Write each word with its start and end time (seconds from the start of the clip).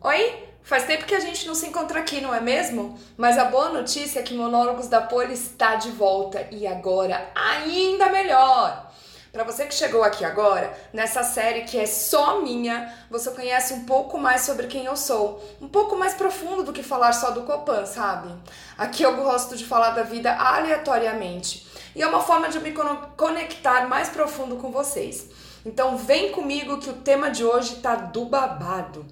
Oi? 0.00 0.44
Faz 0.62 0.84
tempo 0.84 1.06
que 1.06 1.14
a 1.14 1.18
gente 1.18 1.44
não 1.44 1.56
se 1.56 1.66
encontra 1.66 1.98
aqui, 1.98 2.20
não 2.20 2.32
é 2.32 2.40
mesmo? 2.40 2.96
Mas 3.16 3.36
a 3.36 3.46
boa 3.46 3.70
notícia 3.70 4.20
é 4.20 4.22
que 4.22 4.32
Monólogos 4.32 4.86
da 4.86 5.00
Poli 5.00 5.34
está 5.34 5.74
de 5.74 5.90
volta 5.90 6.46
e 6.52 6.68
agora 6.68 7.28
ainda 7.34 8.08
melhor. 8.08 8.92
Para 9.32 9.42
você 9.42 9.66
que 9.66 9.74
chegou 9.74 10.04
aqui 10.04 10.24
agora, 10.24 10.72
nessa 10.92 11.24
série 11.24 11.62
que 11.62 11.76
é 11.76 11.84
só 11.84 12.40
minha, 12.40 12.94
você 13.10 13.32
conhece 13.32 13.74
um 13.74 13.84
pouco 13.86 14.16
mais 14.18 14.42
sobre 14.42 14.68
quem 14.68 14.84
eu 14.84 14.96
sou, 14.96 15.42
um 15.60 15.66
pouco 15.66 15.96
mais 15.96 16.14
profundo 16.14 16.62
do 16.62 16.72
que 16.72 16.82
falar 16.84 17.12
só 17.12 17.32
do 17.32 17.42
Copan, 17.42 17.84
sabe? 17.84 18.32
Aqui 18.76 19.02
eu 19.02 19.16
gosto 19.16 19.56
de 19.56 19.64
falar 19.64 19.90
da 19.90 20.04
vida 20.04 20.32
aleatoriamente 20.32 21.66
e 21.96 22.02
é 22.02 22.06
uma 22.06 22.20
forma 22.20 22.48
de 22.48 22.60
me 22.60 22.72
conectar 23.16 23.88
mais 23.88 24.08
profundo 24.08 24.56
com 24.58 24.70
vocês. 24.70 25.28
Então 25.66 25.96
vem 25.96 26.30
comigo 26.30 26.78
que 26.78 26.88
o 26.88 26.94
tema 26.94 27.30
de 27.30 27.44
hoje 27.44 27.76
tá 27.76 27.96
do 27.96 28.26
babado. 28.26 29.04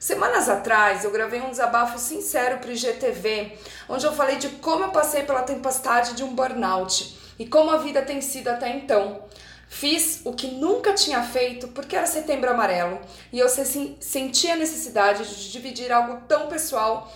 Semanas 0.00 0.48
atrás 0.48 1.04
eu 1.04 1.10
gravei 1.10 1.42
um 1.42 1.50
desabafo 1.50 1.98
sincero 1.98 2.56
para 2.56 2.70
o 2.70 2.72
IGTV, 2.72 3.52
onde 3.86 4.06
eu 4.06 4.14
falei 4.14 4.36
de 4.36 4.48
como 4.48 4.84
eu 4.84 4.88
passei 4.88 5.24
pela 5.24 5.42
tempestade 5.42 6.14
de 6.14 6.24
um 6.24 6.34
burnout 6.34 7.18
e 7.38 7.46
como 7.46 7.70
a 7.70 7.76
vida 7.76 8.00
tem 8.00 8.22
sido 8.22 8.48
até 8.48 8.74
então. 8.74 9.22
Fiz 9.68 10.22
o 10.24 10.32
que 10.32 10.46
nunca 10.46 10.94
tinha 10.94 11.22
feito 11.22 11.68
porque 11.68 11.94
era 11.94 12.06
setembro 12.06 12.48
amarelo 12.48 12.98
e 13.30 13.38
eu 13.38 13.46
senti 13.46 14.50
a 14.50 14.56
necessidade 14.56 15.22
de 15.36 15.52
dividir 15.52 15.92
algo 15.92 16.22
tão 16.26 16.48
pessoal 16.48 17.12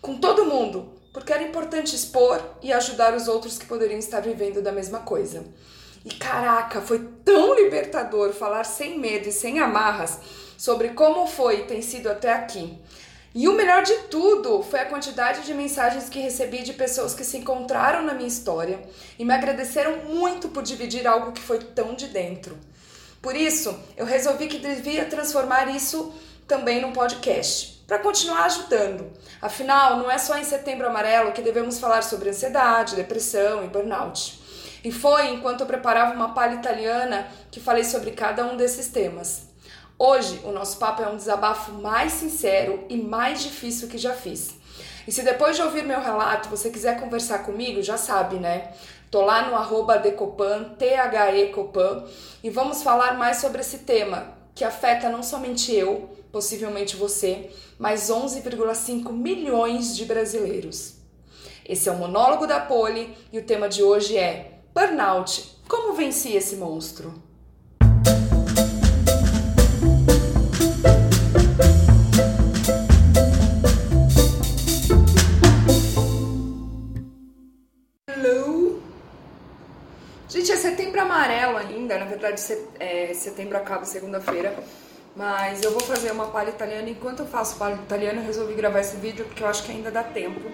com 0.00 0.16
todo 0.18 0.44
mundo, 0.44 0.92
porque 1.12 1.32
era 1.32 1.42
importante 1.42 1.96
expor 1.96 2.40
e 2.62 2.72
ajudar 2.72 3.14
os 3.14 3.26
outros 3.26 3.58
que 3.58 3.66
poderiam 3.66 3.98
estar 3.98 4.20
vivendo 4.20 4.62
da 4.62 4.70
mesma 4.70 5.00
coisa. 5.00 5.44
E 6.04 6.14
caraca, 6.14 6.80
foi 6.80 7.00
tão 7.24 7.56
libertador 7.56 8.32
falar 8.32 8.62
sem 8.62 8.96
medo 8.96 9.28
e 9.28 9.32
sem 9.32 9.58
amarras 9.58 10.20
sobre 10.58 10.88
como 10.88 11.28
foi 11.28 11.60
e 11.60 11.64
tem 11.64 11.80
sido 11.80 12.10
até 12.10 12.32
aqui. 12.32 12.76
E 13.32 13.46
o 13.46 13.52
melhor 13.52 13.84
de 13.84 13.94
tudo 14.10 14.60
foi 14.62 14.80
a 14.80 14.86
quantidade 14.86 15.42
de 15.42 15.54
mensagens 15.54 16.08
que 16.08 16.18
recebi 16.18 16.64
de 16.64 16.72
pessoas 16.72 17.14
que 17.14 17.24
se 17.24 17.38
encontraram 17.38 18.02
na 18.02 18.12
minha 18.12 18.26
história 18.26 18.80
e 19.16 19.24
me 19.24 19.32
agradeceram 19.32 19.98
muito 20.06 20.48
por 20.48 20.64
dividir 20.64 21.06
algo 21.06 21.30
que 21.30 21.40
foi 21.40 21.60
tão 21.60 21.94
de 21.94 22.08
dentro. 22.08 22.58
Por 23.22 23.36
isso, 23.36 23.78
eu 23.96 24.04
resolvi 24.04 24.48
que 24.48 24.58
devia 24.58 25.04
transformar 25.04 25.68
isso 25.68 26.12
também 26.48 26.80
num 26.80 26.92
podcast, 26.92 27.84
para 27.86 27.98
continuar 28.00 28.46
ajudando. 28.46 29.12
Afinal, 29.40 29.98
não 29.98 30.10
é 30.10 30.18
só 30.18 30.36
em 30.36 30.44
Setembro 30.44 30.88
Amarelo 30.88 31.32
que 31.32 31.42
devemos 31.42 31.78
falar 31.78 32.02
sobre 32.02 32.30
ansiedade, 32.30 32.96
depressão 32.96 33.62
e 33.62 33.68
burnout. 33.68 34.40
E 34.82 34.90
foi 34.90 35.28
enquanto 35.28 35.60
eu 35.60 35.66
preparava 35.66 36.14
uma 36.14 36.34
palha 36.34 36.54
italiana 36.54 37.28
que 37.50 37.60
falei 37.60 37.84
sobre 37.84 38.12
cada 38.12 38.44
um 38.46 38.56
desses 38.56 38.88
temas. 38.88 39.47
Hoje, 40.00 40.40
o 40.44 40.52
nosso 40.52 40.78
papo 40.78 41.02
é 41.02 41.08
um 41.08 41.16
desabafo 41.16 41.72
mais 41.72 42.12
sincero 42.12 42.84
e 42.88 42.96
mais 42.96 43.42
difícil 43.42 43.88
que 43.88 43.98
já 43.98 44.14
fiz. 44.14 44.54
E 45.08 45.10
se 45.10 45.22
depois 45.22 45.56
de 45.56 45.62
ouvir 45.62 45.84
meu 45.84 46.00
relato 46.00 46.48
você 46.48 46.70
quiser 46.70 47.00
conversar 47.00 47.40
comigo, 47.40 47.82
já 47.82 47.96
sabe, 47.96 48.36
né? 48.36 48.72
Tô 49.10 49.22
lá 49.22 49.48
no 49.48 49.56
arroba 49.56 49.98
decopan, 49.98 50.76
T-H-E 50.78 51.48
Copan, 51.48 52.04
e 52.44 52.48
vamos 52.48 52.80
falar 52.80 53.18
mais 53.18 53.38
sobre 53.38 53.60
esse 53.60 53.78
tema 53.78 54.38
que 54.54 54.62
afeta 54.62 55.08
não 55.08 55.22
somente 55.22 55.74
eu, 55.74 56.08
possivelmente 56.30 56.94
você, 56.94 57.50
mas 57.76 58.08
11,5 58.08 59.10
milhões 59.10 59.96
de 59.96 60.04
brasileiros. 60.04 60.94
Esse 61.68 61.88
é 61.88 61.92
o 61.92 61.96
monólogo 61.96 62.46
da 62.46 62.60
Poli 62.60 63.16
e 63.32 63.38
o 63.40 63.44
tema 63.44 63.68
de 63.68 63.82
hoje 63.82 64.16
é 64.16 64.60
Burnout. 64.72 65.58
Como 65.68 65.94
venci 65.94 66.36
esse 66.36 66.54
monstro? 66.54 67.27
Verdade 82.18 82.42
é, 82.80 83.14
setembro 83.14 83.56
acaba 83.56 83.84
segunda-feira, 83.84 84.54
mas 85.14 85.62
eu 85.62 85.70
vou 85.70 85.80
fazer 85.80 86.10
uma 86.10 86.26
palha 86.26 86.50
italiana. 86.50 86.90
Enquanto 86.90 87.20
eu 87.20 87.26
faço 87.26 87.56
palha 87.56 87.74
italiana, 87.74 88.20
eu 88.20 88.26
resolvi 88.26 88.54
gravar 88.54 88.80
esse 88.80 88.96
vídeo 88.96 89.24
porque 89.24 89.42
eu 89.42 89.46
acho 89.46 89.62
que 89.62 89.72
ainda 89.72 89.90
dá 89.90 90.02
tempo. 90.02 90.50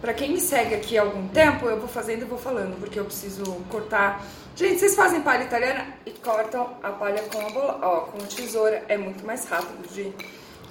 Pra 0.00 0.14
quem 0.14 0.32
me 0.32 0.40
segue 0.40 0.74
aqui 0.74 0.98
há 0.98 1.02
algum 1.02 1.28
tempo, 1.28 1.66
eu 1.66 1.78
vou 1.78 1.88
fazendo 1.88 2.22
e 2.22 2.24
vou 2.24 2.38
falando, 2.38 2.78
porque 2.80 2.98
eu 2.98 3.04
preciso 3.04 3.44
cortar. 3.70 4.24
Gente, 4.56 4.80
vocês 4.80 4.94
fazem 4.94 5.22
palha 5.22 5.44
italiana 5.44 5.86
e 6.04 6.10
cortam 6.10 6.76
a 6.82 6.90
palha 6.90 7.22
com 7.22 7.40
a 7.40 7.50
bola, 7.50 7.78
ó, 7.82 8.00
com 8.00 8.18
a 8.18 8.26
tesoura, 8.26 8.82
é 8.88 8.96
muito 8.96 9.24
mais 9.24 9.44
rápido 9.44 9.88
de 9.92 10.12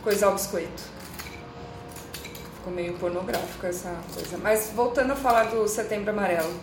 coisar 0.04 0.30
o 0.30 0.34
biscoito. 0.34 0.84
Ficou 2.58 2.74
meio 2.74 2.94
pornográfico 2.94 3.66
essa 3.66 3.96
coisa. 4.14 4.38
Mas 4.38 4.72
voltando 4.76 5.14
a 5.14 5.16
falar 5.16 5.46
do 5.46 5.68
setembro 5.68 6.12
amarelo. 6.12 6.54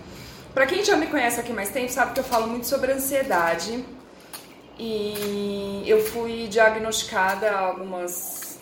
Para 0.55 0.67
quem 0.67 0.85
já 0.85 0.97
me 0.97 1.07
conhece 1.07 1.39
aqui 1.39 1.53
mais 1.53 1.71
tempo, 1.71 1.91
sabe 1.93 2.15
que 2.15 2.21
eu 2.21 2.25
falo 2.25 2.49
muito 2.49 2.67
sobre 2.67 2.93
ansiedade. 2.93 3.85
E 4.79 5.83
eu 5.87 6.05
fui 6.05 6.47
diagnosticada 6.49 7.51
há 7.51 7.59
algumas. 7.59 8.59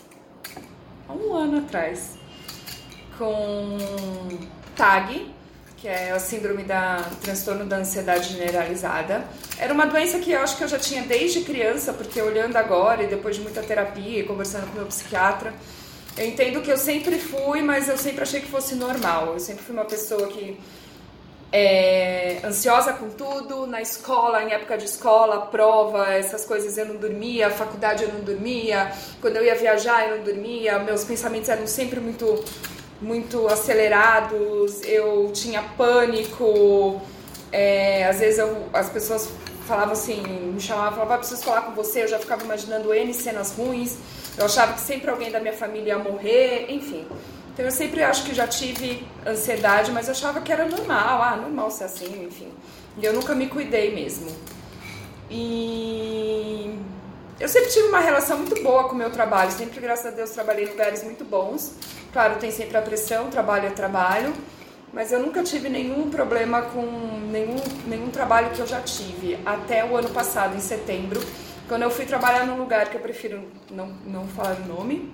há 1.07 1.13
um 1.13 1.33
ano 1.33 1.59
atrás 1.59 2.17
com 3.17 3.77
TAG, 4.75 5.31
que 5.75 5.87
é 5.87 6.11
a 6.11 6.19
síndrome 6.19 6.63
da 6.63 7.03
transtorno 7.21 7.65
da 7.65 7.77
ansiedade 7.77 8.33
generalizada. 8.33 9.25
Era 9.57 9.73
uma 9.73 9.85
doença 9.85 10.19
que 10.19 10.31
eu 10.31 10.41
acho 10.41 10.57
que 10.57 10.63
eu 10.63 10.67
já 10.67 10.79
tinha 10.79 11.03
desde 11.03 11.41
criança, 11.41 11.93
porque 11.93 12.21
olhando 12.21 12.55
agora 12.57 13.03
e 13.03 13.07
depois 13.07 13.35
de 13.35 13.41
muita 13.41 13.61
terapia 13.61 14.19
e 14.19 14.23
conversando 14.23 14.67
com 14.67 14.75
meu 14.75 14.85
psiquiatra, 14.85 15.53
eu 16.15 16.27
entendo 16.27 16.61
que 16.61 16.71
eu 16.71 16.77
sempre 16.77 17.19
fui, 17.19 17.61
mas 17.61 17.87
eu 17.87 17.97
sempre 17.97 18.23
achei 18.23 18.41
que 18.41 18.47
fosse 18.47 18.75
normal. 18.75 19.33
Eu 19.33 19.39
sempre 19.39 19.63
fui 19.63 19.73
uma 19.73 19.85
pessoa 19.85 20.27
que 20.27 20.59
é, 21.51 22.39
ansiosa 22.43 22.93
com 22.93 23.09
tudo, 23.09 23.65
na 23.65 23.81
escola, 23.81 24.43
em 24.43 24.51
época 24.51 24.77
de 24.77 24.85
escola, 24.85 25.45
prova, 25.45 26.11
essas 26.13 26.45
coisas 26.45 26.77
eu 26.77 26.85
não 26.85 26.97
dormia, 26.97 27.49
faculdade 27.49 28.03
eu 28.03 28.13
não 28.13 28.19
dormia, 28.21 28.91
quando 29.21 29.37
eu 29.37 29.45
ia 29.45 29.55
viajar 29.55 30.09
eu 30.09 30.17
não 30.17 30.23
dormia, 30.23 30.79
meus 30.79 31.03
pensamentos 31.03 31.49
eram 31.49 31.67
sempre 31.67 31.99
muito 31.99 32.43
muito 32.99 33.47
acelerados, 33.47 34.81
eu 34.83 35.29
tinha 35.31 35.61
pânico, 35.77 36.99
é, 37.51 38.05
às 38.05 38.19
vezes 38.19 38.39
eu, 38.39 38.67
as 38.73 38.89
pessoas 38.89 39.29
falavam 39.67 39.93
assim, 39.93 40.21
me 40.21 40.59
chamavam, 40.59 40.93
falavam, 40.93 41.15
ah, 41.15 41.17
preciso 41.19 41.43
falar 41.43 41.61
com 41.61 41.73
você, 41.73 42.03
eu 42.03 42.07
já 42.07 42.17
ficava 42.17 42.43
imaginando 42.43 42.91
N 42.93 43.13
cenas 43.13 43.51
ruins, 43.51 43.97
eu 44.37 44.45
achava 44.45 44.73
que 44.73 44.81
sempre 44.81 45.11
alguém 45.11 45.29
da 45.29 45.39
minha 45.39 45.53
família 45.53 45.89
ia 45.89 45.99
morrer, 45.99 46.65
enfim. 46.69 47.05
Então 47.57 47.65
eu 47.65 47.71
sempre 47.71 48.03
acho 48.03 48.23
que 48.23 48.35
já 48.35 48.45
tive 48.45 49.03
ansiedade, 49.25 49.91
mas 49.91 50.07
achava 50.07 50.41
que 50.41 50.51
era 50.51 50.67
normal, 50.67 51.23
ah, 51.23 51.35
normal 51.35 51.71
ser 51.71 51.85
assim, 51.85 52.23
enfim. 52.23 52.49
E 52.99 53.03
eu 53.03 53.11
nunca 53.13 53.33
me 53.33 53.47
cuidei 53.47 53.95
mesmo. 53.95 54.27
E 55.27 56.77
eu 57.39 57.49
sempre 57.49 57.71
tive 57.71 57.87
uma 57.87 57.99
relação 57.99 58.37
muito 58.37 58.61
boa 58.61 58.83
com 58.83 58.93
o 58.93 58.95
meu 58.95 59.09
trabalho, 59.09 59.51
sempre, 59.51 59.81
graças 59.81 60.05
a 60.05 60.11
Deus, 60.11 60.29
trabalhei 60.29 60.65
em 60.65 60.69
lugares 60.69 61.03
muito 61.03 61.25
bons. 61.25 61.73
Claro, 62.13 62.35
tem 62.35 62.51
sempre 62.51 62.77
a 62.77 62.81
pressão, 62.83 63.31
trabalho 63.31 63.65
é 63.65 63.71
trabalho, 63.71 64.33
mas 64.93 65.11
eu 65.11 65.19
nunca 65.19 65.41
tive 65.41 65.67
nenhum 65.67 66.11
problema 66.11 66.61
com 66.61 66.85
nenhum, 67.31 67.55
nenhum 67.87 68.11
trabalho 68.11 68.51
que 68.51 68.59
eu 68.59 68.67
já 68.67 68.81
tive, 68.81 69.35
até 69.43 69.83
o 69.83 69.97
ano 69.97 70.09
passado, 70.09 70.55
em 70.55 70.59
setembro, 70.59 71.19
quando 71.67 71.81
eu 71.81 71.89
fui 71.89 72.05
trabalhar 72.05 72.45
num 72.45 72.57
lugar 72.57 72.87
que 72.91 72.97
eu 72.97 73.01
prefiro 73.01 73.49
não, 73.71 73.87
não 74.05 74.27
falar 74.27 74.57
o 74.63 74.67
nome, 74.67 75.11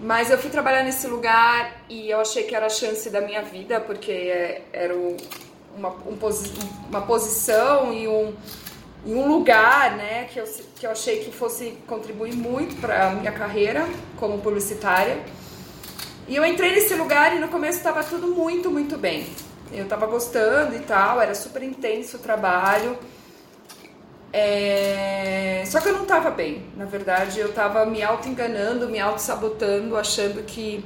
mas 0.00 0.30
eu 0.30 0.38
fui 0.38 0.50
trabalhar 0.50 0.82
nesse 0.82 1.06
lugar 1.06 1.84
e 1.88 2.10
eu 2.10 2.20
achei 2.20 2.44
que 2.44 2.54
era 2.54 2.66
a 2.66 2.70
chance 2.70 3.08
da 3.10 3.20
minha 3.20 3.42
vida, 3.42 3.80
porque 3.80 4.62
era 4.72 4.94
uma, 5.76 5.90
um, 5.90 6.18
uma 6.88 7.02
posição 7.02 7.92
e 7.92 8.08
um, 8.08 8.34
e 9.06 9.14
um 9.14 9.28
lugar 9.28 9.96
né, 9.96 10.24
que, 10.32 10.40
eu, 10.40 10.44
que 10.76 10.86
eu 10.86 10.90
achei 10.90 11.24
que 11.24 11.30
fosse 11.30 11.78
contribuir 11.86 12.34
muito 12.34 12.80
para 12.80 13.08
a 13.08 13.10
minha 13.10 13.32
carreira 13.32 13.86
como 14.16 14.38
publicitária. 14.38 15.18
E 16.26 16.34
eu 16.36 16.44
entrei 16.44 16.72
nesse 16.72 16.94
lugar 16.94 17.36
e 17.36 17.38
no 17.38 17.48
começo 17.48 17.78
estava 17.78 18.02
tudo 18.02 18.28
muito, 18.28 18.70
muito 18.70 18.96
bem. 18.96 19.26
Eu 19.72 19.84
estava 19.84 20.06
gostando 20.06 20.74
e 20.74 20.80
tal, 20.80 21.20
era 21.20 21.34
super 21.34 21.62
intenso 21.62 22.16
o 22.16 22.20
trabalho. 22.20 22.98
É... 24.36 25.62
Só 25.66 25.80
que 25.80 25.88
eu 25.88 25.92
não 25.92 26.02
estava 26.02 26.28
bem, 26.28 26.64
na 26.76 26.86
verdade, 26.86 27.38
eu 27.38 27.50
estava 27.50 27.86
me 27.86 28.02
auto-enganando, 28.02 28.88
me 28.88 28.98
auto-sabotando, 28.98 29.96
achando 29.96 30.42
que, 30.42 30.84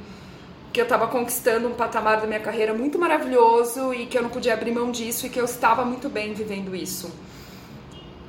que 0.71 0.79
eu 0.79 0.83
estava 0.83 1.07
conquistando 1.07 1.67
um 1.67 1.73
patamar 1.73 2.21
da 2.21 2.27
minha 2.27 2.39
carreira 2.39 2.75
muito 2.75 2.99
maravilhoso 2.99 3.91
e 3.91 4.05
que 4.05 4.15
eu 4.15 4.21
não 4.21 4.29
podia 4.29 4.53
abrir 4.53 4.71
mão 4.71 4.91
disso 4.91 5.25
e 5.25 5.29
que 5.31 5.39
eu 5.39 5.45
estava 5.45 5.83
muito 5.83 6.07
bem 6.09 6.35
vivendo 6.35 6.75
isso. 6.75 7.11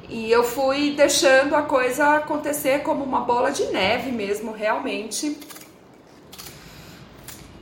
E 0.08 0.32
eu 0.32 0.42
fui 0.42 0.92
deixando 0.92 1.54
a 1.54 1.62
coisa 1.62 2.16
acontecer 2.16 2.82
como 2.82 3.04
uma 3.04 3.20
bola 3.20 3.52
de 3.52 3.66
neve 3.66 4.10
mesmo, 4.10 4.52
realmente. 4.52 5.38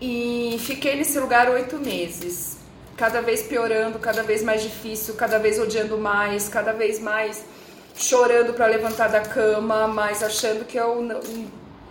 E 0.00 0.56
fiquei 0.60 0.94
nesse 0.94 1.18
lugar 1.18 1.50
oito 1.50 1.76
meses 1.76 2.57
cada 2.98 3.22
vez 3.22 3.42
piorando, 3.42 3.98
cada 4.00 4.22
vez 4.24 4.42
mais 4.42 4.60
difícil, 4.60 5.14
cada 5.14 5.38
vez 5.38 5.58
odiando 5.58 5.96
mais, 5.96 6.48
cada 6.48 6.72
vez 6.72 6.98
mais 6.98 7.44
chorando 7.96 8.52
para 8.52 8.66
levantar 8.66 9.08
da 9.08 9.20
cama, 9.20 9.86
mas 9.86 10.22
achando 10.22 10.64
que 10.64 10.76
eu 10.76 11.06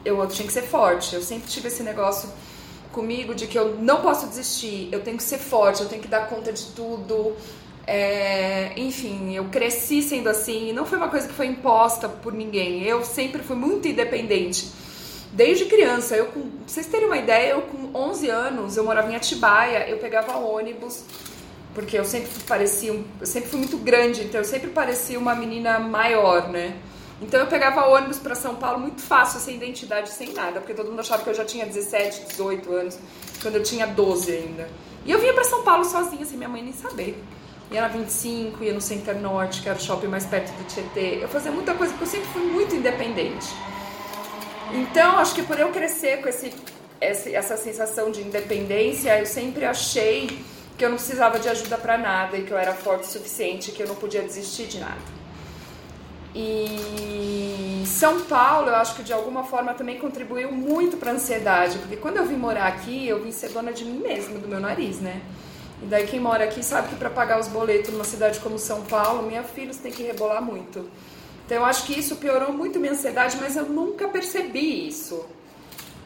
eu 0.05 0.27
tinha 0.27 0.45
que 0.45 0.53
ser 0.53 0.63
forte. 0.63 1.15
Eu 1.15 1.21
sempre 1.21 1.49
tive 1.49 1.69
esse 1.69 1.81
negócio 1.81 2.29
comigo 2.91 3.33
de 3.33 3.47
que 3.47 3.57
eu 3.57 3.75
não 3.75 4.01
posso 4.01 4.27
desistir, 4.27 4.89
eu 4.91 5.01
tenho 5.01 5.17
que 5.17 5.23
ser 5.23 5.37
forte, 5.37 5.81
eu 5.81 5.89
tenho 5.89 6.01
que 6.01 6.07
dar 6.07 6.27
conta 6.27 6.51
de 6.51 6.65
tudo. 6.67 7.35
É, 7.85 8.73
enfim, 8.75 9.33
eu 9.33 9.45
cresci 9.45 10.01
sendo 10.01 10.27
assim, 10.27 10.73
não 10.73 10.85
foi 10.85 10.97
uma 10.97 11.07
coisa 11.07 11.25
que 11.25 11.33
foi 11.33 11.47
imposta 11.47 12.09
por 12.09 12.33
ninguém. 12.33 12.83
Eu 12.83 13.03
sempre 13.03 13.41
fui 13.43 13.55
muito 13.55 13.87
independente. 13.87 14.67
Desde 15.31 15.65
criança, 15.65 16.15
eu 16.15 16.27
com, 16.27 16.41
pra 16.41 16.67
vocês 16.67 16.87
terem 16.87 17.05
uma 17.05 17.17
ideia, 17.17 17.51
eu 17.51 17.61
com 17.61 17.91
11 17.93 18.29
anos, 18.29 18.77
eu 18.77 18.83
morava 18.83 19.11
em 19.11 19.15
Atibaia, 19.15 19.87
eu 19.89 19.97
pegava 19.97 20.37
ônibus, 20.37 21.03
porque 21.73 21.97
eu 21.97 22.05
sempre 22.05 22.31
parecia, 22.47 22.91
eu 22.91 23.25
sempre 23.25 23.49
fui 23.49 23.59
muito 23.59 23.77
grande, 23.77 24.23
então 24.23 24.41
eu 24.41 24.45
sempre 24.45 24.69
parecia 24.69 25.19
uma 25.19 25.35
menina 25.35 25.77
maior, 25.79 26.49
né? 26.49 26.75
Então 27.21 27.39
eu 27.39 27.47
pegava 27.47 27.85
ônibus 27.87 28.19
para 28.19 28.35
São 28.35 28.55
Paulo 28.55 28.79
muito 28.79 29.01
fácil, 29.01 29.39
sem 29.39 29.55
identidade, 29.55 30.09
sem 30.09 30.33
nada, 30.33 30.59
porque 30.59 30.73
todo 30.73 30.89
mundo 30.89 30.99
achava 30.99 31.23
que 31.23 31.29
eu 31.29 31.33
já 31.33 31.45
tinha 31.45 31.65
17, 31.65 32.27
18 32.29 32.71
anos, 32.71 32.99
quando 33.41 33.55
eu 33.55 33.63
tinha 33.63 33.87
12 33.87 34.31
ainda. 34.31 34.69
E 35.05 35.11
eu 35.11 35.19
vinha 35.19 35.33
para 35.33 35.43
São 35.43 35.63
Paulo 35.63 35.83
sozinha, 35.83 36.25
sem 36.25 36.37
minha 36.37 36.49
mãe 36.49 36.63
nem 36.63 36.73
saber. 36.73 37.21
Ia 37.71 37.81
na 37.81 37.87
25, 37.87 38.63
ia 38.63 38.73
no 38.73 38.79
Center 38.81 39.19
Norte, 39.19 39.61
que 39.61 39.69
era 39.69 39.77
o 39.77 39.81
shopping 39.81 40.07
mais 40.07 40.25
perto 40.25 40.51
do 40.51 40.63
Tietê. 40.65 41.19
Eu 41.21 41.27
fazia 41.27 41.51
muita 41.51 41.73
coisa, 41.73 41.91
porque 41.93 42.05
eu 42.05 42.09
sempre 42.09 42.27
fui 42.29 42.43
muito 42.43 42.75
independente. 42.75 43.47
Então, 44.73 45.17
acho 45.17 45.33
que 45.33 45.43
por 45.43 45.59
eu 45.59 45.69
crescer 45.69 46.21
com 46.21 46.29
esse, 46.29 46.53
essa 46.99 47.57
sensação 47.57 48.11
de 48.11 48.21
independência, 48.21 49.17
eu 49.17 49.25
sempre 49.25 49.65
achei 49.65 50.43
que 50.77 50.85
eu 50.85 50.89
não 50.89 50.97
precisava 50.97 51.39
de 51.39 51.49
ajuda 51.49 51.77
para 51.77 51.97
nada 51.97 52.37
e 52.37 52.43
que 52.43 52.51
eu 52.51 52.57
era 52.57 52.73
forte 52.73 53.03
o 53.03 53.11
suficiente, 53.11 53.71
que 53.71 53.81
eu 53.81 53.87
não 53.87 53.95
podia 53.95 54.21
desistir 54.21 54.67
de 54.67 54.79
nada. 54.79 55.17
E 56.35 57.83
São 57.87 58.21
Paulo, 58.21 58.67
eu 58.67 58.75
acho 58.75 58.95
que 58.95 59.01
de 59.01 59.11
alguma 59.11 59.43
forma 59.43 59.73
também 59.73 59.97
contribuiu 59.97 60.51
muito 60.51 60.97
para 60.97 61.11
a 61.11 61.13
ansiedade, 61.15 61.79
porque 61.79 61.97
quando 61.97 62.17
eu 62.17 62.25
vim 62.25 62.35
morar 62.35 62.67
aqui, 62.67 63.07
eu 63.07 63.23
vim 63.23 63.31
ser 63.31 63.49
dona 63.49 63.73
de 63.73 63.83
mim 63.83 63.99
mesma, 63.99 64.37
do 64.37 64.47
meu 64.47 64.59
nariz, 64.59 64.99
né? 64.99 65.21
E 65.81 65.85
daí 65.85 66.05
quem 66.05 66.19
mora 66.19 66.43
aqui 66.43 66.63
sabe 66.63 66.89
que 66.89 66.95
para 66.95 67.09
pagar 67.09 67.39
os 67.39 67.47
boletos 67.47 67.91
numa 67.91 68.03
cidade 68.03 68.39
como 68.39 68.59
São 68.59 68.81
Paulo, 68.83 69.23
minha 69.23 69.43
filha 69.43 69.73
tem 69.81 69.91
que 69.91 70.03
rebolar 70.03 70.41
muito. 70.41 70.87
Então 71.47 71.59
eu 71.59 71.65
acho 71.65 71.85
que 71.85 71.97
isso 71.97 72.17
piorou 72.17 72.51
muito 72.51 72.77
minha 72.77 72.91
ansiedade, 72.91 73.37
mas 73.39 73.55
eu 73.55 73.63
nunca 73.63 74.09
percebi 74.09 74.85
isso. 74.89 75.25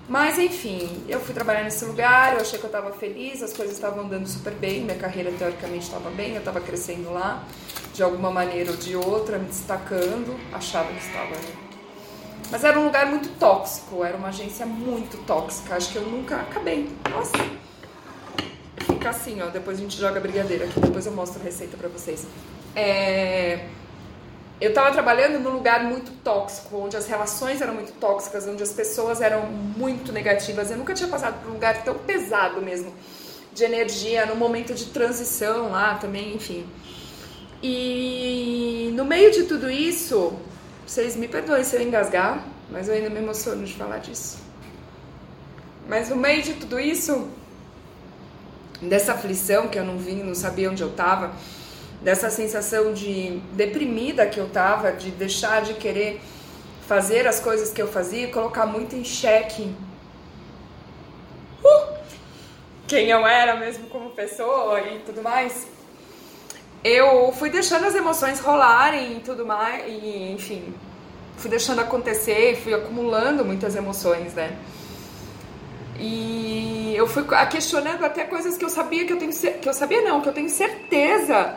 Mas 0.07 0.37
enfim, 0.37 1.03
eu 1.09 1.19
fui 1.19 1.33
trabalhar 1.33 1.63
nesse 1.63 1.83
lugar, 1.83 2.35
eu 2.35 2.41
achei 2.41 2.59
que 2.59 2.65
eu 2.65 2.67
estava 2.67 2.91
feliz, 2.91 3.41
as 3.41 3.51
coisas 3.51 3.73
estavam 3.73 4.03
andando 4.03 4.27
super 4.27 4.53
bem, 4.53 4.81
minha 4.81 4.97
carreira 4.97 5.31
teoricamente 5.31 5.85
estava 5.85 6.11
bem, 6.11 6.33
eu 6.33 6.39
estava 6.39 6.61
crescendo 6.61 7.11
lá, 7.11 7.43
de 7.91 8.03
alguma 8.03 8.29
maneira 8.29 8.69
ou 8.69 8.77
de 8.77 8.95
outra, 8.95 9.39
me 9.39 9.47
destacando, 9.47 10.39
achava 10.53 10.93
que 10.93 10.99
estava. 10.99 11.31
Né? 11.31 11.53
Mas 12.51 12.63
era 12.63 12.79
um 12.79 12.85
lugar 12.85 13.07
muito 13.07 13.29
tóxico, 13.39 14.03
era 14.03 14.17
uma 14.17 14.27
agência 14.27 14.63
muito 14.63 15.17
tóxica, 15.25 15.75
acho 15.75 15.91
que 15.91 15.95
eu 15.95 16.03
nunca 16.03 16.35
acabei. 16.35 16.87
Nossa! 17.09 17.33
Fica 18.85 19.09
assim, 19.09 19.41
ó, 19.41 19.47
depois 19.47 19.79
a 19.79 19.81
gente 19.81 19.97
joga 19.97 20.19
a 20.19 20.21
brigadeira 20.21 20.65
aqui, 20.65 20.79
depois 20.79 21.07
eu 21.07 21.13
mostro 21.13 21.41
a 21.41 21.43
receita 21.43 21.75
pra 21.77 21.89
vocês. 21.89 22.27
É 22.75 23.65
eu 24.61 24.69
estava 24.69 24.91
trabalhando 24.91 25.39
num 25.39 25.49
lugar 25.49 25.83
muito 25.83 26.11
tóxico, 26.23 26.77
onde 26.77 26.95
as 26.95 27.07
relações 27.07 27.59
eram 27.59 27.73
muito 27.73 27.93
tóxicas, 27.93 28.47
onde 28.47 28.61
as 28.61 28.71
pessoas 28.71 29.19
eram 29.19 29.47
muito 29.47 30.13
negativas. 30.13 30.69
Eu 30.69 30.77
nunca 30.77 30.93
tinha 30.93 31.09
passado 31.09 31.41
por 31.41 31.49
um 31.49 31.53
lugar 31.53 31.83
tão 31.83 31.95
pesado 31.95 32.61
mesmo 32.61 32.93
de 33.51 33.63
energia, 33.63 34.27
no 34.27 34.35
momento 34.35 34.75
de 34.75 34.85
transição 34.85 35.71
lá 35.71 35.95
também, 35.95 36.35
enfim. 36.35 36.65
E 37.63 38.91
no 38.93 39.03
meio 39.03 39.31
de 39.31 39.43
tudo 39.43 39.69
isso, 39.69 40.31
vocês 40.85 41.15
me 41.15 41.27
perdoem 41.27 41.63
se 41.63 41.75
eu 41.75 41.81
engasgar, 41.81 42.45
mas 42.69 42.87
eu 42.87 42.93
ainda 42.93 43.09
me 43.09 43.17
emociono 43.17 43.65
de 43.65 43.73
falar 43.73 43.97
disso. 43.97 44.37
Mas 45.89 46.09
no 46.09 46.15
meio 46.15 46.43
de 46.43 46.53
tudo 46.53 46.79
isso, 46.79 47.27
dessa 48.79 49.13
aflição 49.13 49.67
que 49.67 49.79
eu 49.79 49.83
não 49.83 49.97
vim, 49.97 50.21
não 50.21 50.35
sabia 50.35 50.69
onde 50.69 50.83
eu 50.83 50.89
estava, 50.89 51.31
dessa 52.01 52.29
sensação 52.29 52.93
de 52.93 53.39
deprimida 53.53 54.25
que 54.25 54.39
eu 54.39 54.49
tava, 54.49 54.91
de 54.91 55.11
deixar 55.11 55.61
de 55.61 55.75
querer 55.75 56.19
fazer 56.87 57.27
as 57.27 57.39
coisas 57.39 57.71
que 57.71 57.81
eu 57.81 57.87
fazia, 57.87 58.27
colocar 58.29 58.65
muito 58.65 58.95
em 58.95 59.03
xeque 59.03 59.73
uh, 61.63 61.93
quem 62.87 63.09
eu 63.09 63.25
era 63.25 63.55
mesmo 63.55 63.87
como 63.87 64.09
pessoa 64.09 64.81
e 64.81 64.99
tudo 64.99 65.21
mais. 65.21 65.67
Eu 66.83 67.31
fui 67.33 67.51
deixando 67.51 67.85
as 67.85 67.93
emoções 67.93 68.39
rolarem 68.39 69.17
e 69.17 69.19
tudo 69.19 69.45
mais, 69.45 69.83
e 69.87 70.31
enfim, 70.31 70.73
fui 71.37 71.49
deixando 71.49 71.79
acontecer, 71.79 72.57
fui 72.57 72.73
acumulando 72.73 73.45
muitas 73.45 73.75
emoções, 73.75 74.33
né? 74.33 74.57
E 75.99 76.93
eu 76.95 77.05
fui 77.05 77.23
questionando 77.51 78.03
até 78.03 78.23
coisas 78.23 78.57
que 78.57 78.65
eu 78.65 78.69
sabia 78.69 79.05
que 79.05 79.13
eu 79.13 79.17
tenho 79.17 79.31
que 79.31 79.69
eu 79.69 79.73
sabia 79.73 80.01
não, 80.01 80.19
que 80.19 80.27
eu 80.27 80.33
tenho 80.33 80.49
certeza 80.49 81.55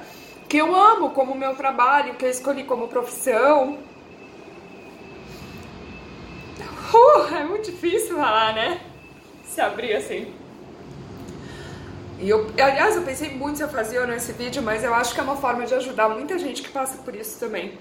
que 0.54 0.58
eu 0.58 0.72
amo 0.72 1.10
como 1.10 1.34
meu 1.34 1.56
trabalho, 1.56 2.14
que 2.14 2.24
eu 2.24 2.30
escolhi 2.30 2.62
como 2.62 2.86
profissão. 2.86 3.76
Uh, 6.94 7.34
é 7.34 7.42
muito 7.42 7.72
difícil 7.72 8.16
falar, 8.16 8.54
né? 8.54 8.80
Se 9.44 9.60
abrir 9.60 9.96
assim. 9.96 10.32
E 12.20 12.30
eu, 12.30 12.46
aliás, 12.56 12.94
eu 12.94 13.02
pensei 13.02 13.30
muito 13.34 13.56
se 13.56 13.64
eu 13.64 13.68
fazia 13.68 14.02
ou 14.02 14.06
não 14.06 14.14
esse 14.14 14.30
vídeo, 14.30 14.62
mas 14.62 14.84
eu 14.84 14.94
acho 14.94 15.12
que 15.12 15.18
é 15.18 15.24
uma 15.24 15.34
forma 15.34 15.66
de 15.66 15.74
ajudar 15.74 16.08
muita 16.08 16.38
gente 16.38 16.62
que 16.62 16.68
passa 16.68 16.98
por 16.98 17.16
isso 17.16 17.40
também. 17.40 17.76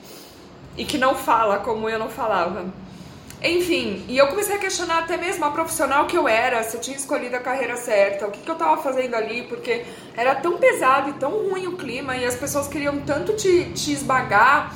E 0.76 0.84
que 0.84 0.98
não 0.98 1.14
fala 1.14 1.60
como 1.60 1.88
eu 1.88 2.00
não 2.00 2.10
falava. 2.10 2.74
Enfim, 3.44 4.06
e 4.08 4.18
eu 4.18 4.28
comecei 4.28 4.56
a 4.56 4.58
questionar 4.58 5.00
até 5.00 5.18
mesmo 5.18 5.44
a 5.44 5.52
profissional 5.52 6.08
que 6.08 6.16
eu 6.16 6.30
era, 6.30 6.64
se 6.64 6.78
eu 6.78 6.80
tinha 6.80 6.96
escolhido 6.96 7.36
a 7.36 7.40
carreira 7.40 7.76
certa, 7.76 8.26
o 8.26 8.32
que, 8.32 8.40
que 8.40 8.50
eu 8.50 8.56
tava 8.56 8.82
fazendo 8.82 9.16
ali, 9.16 9.44
porque 9.44 9.84
era 10.16 10.34
tão 10.34 10.58
pesado 10.58 11.10
e 11.10 11.14
tão 11.14 11.50
ruim 11.50 11.68
o 11.68 11.76
clima 11.76 12.16
e 12.16 12.24
as 12.24 12.36
pessoas 12.36 12.70
queriam 12.70 13.02
tanto 13.02 13.34
te, 13.34 13.66
te 13.74 13.92
esbagar. 13.92 14.74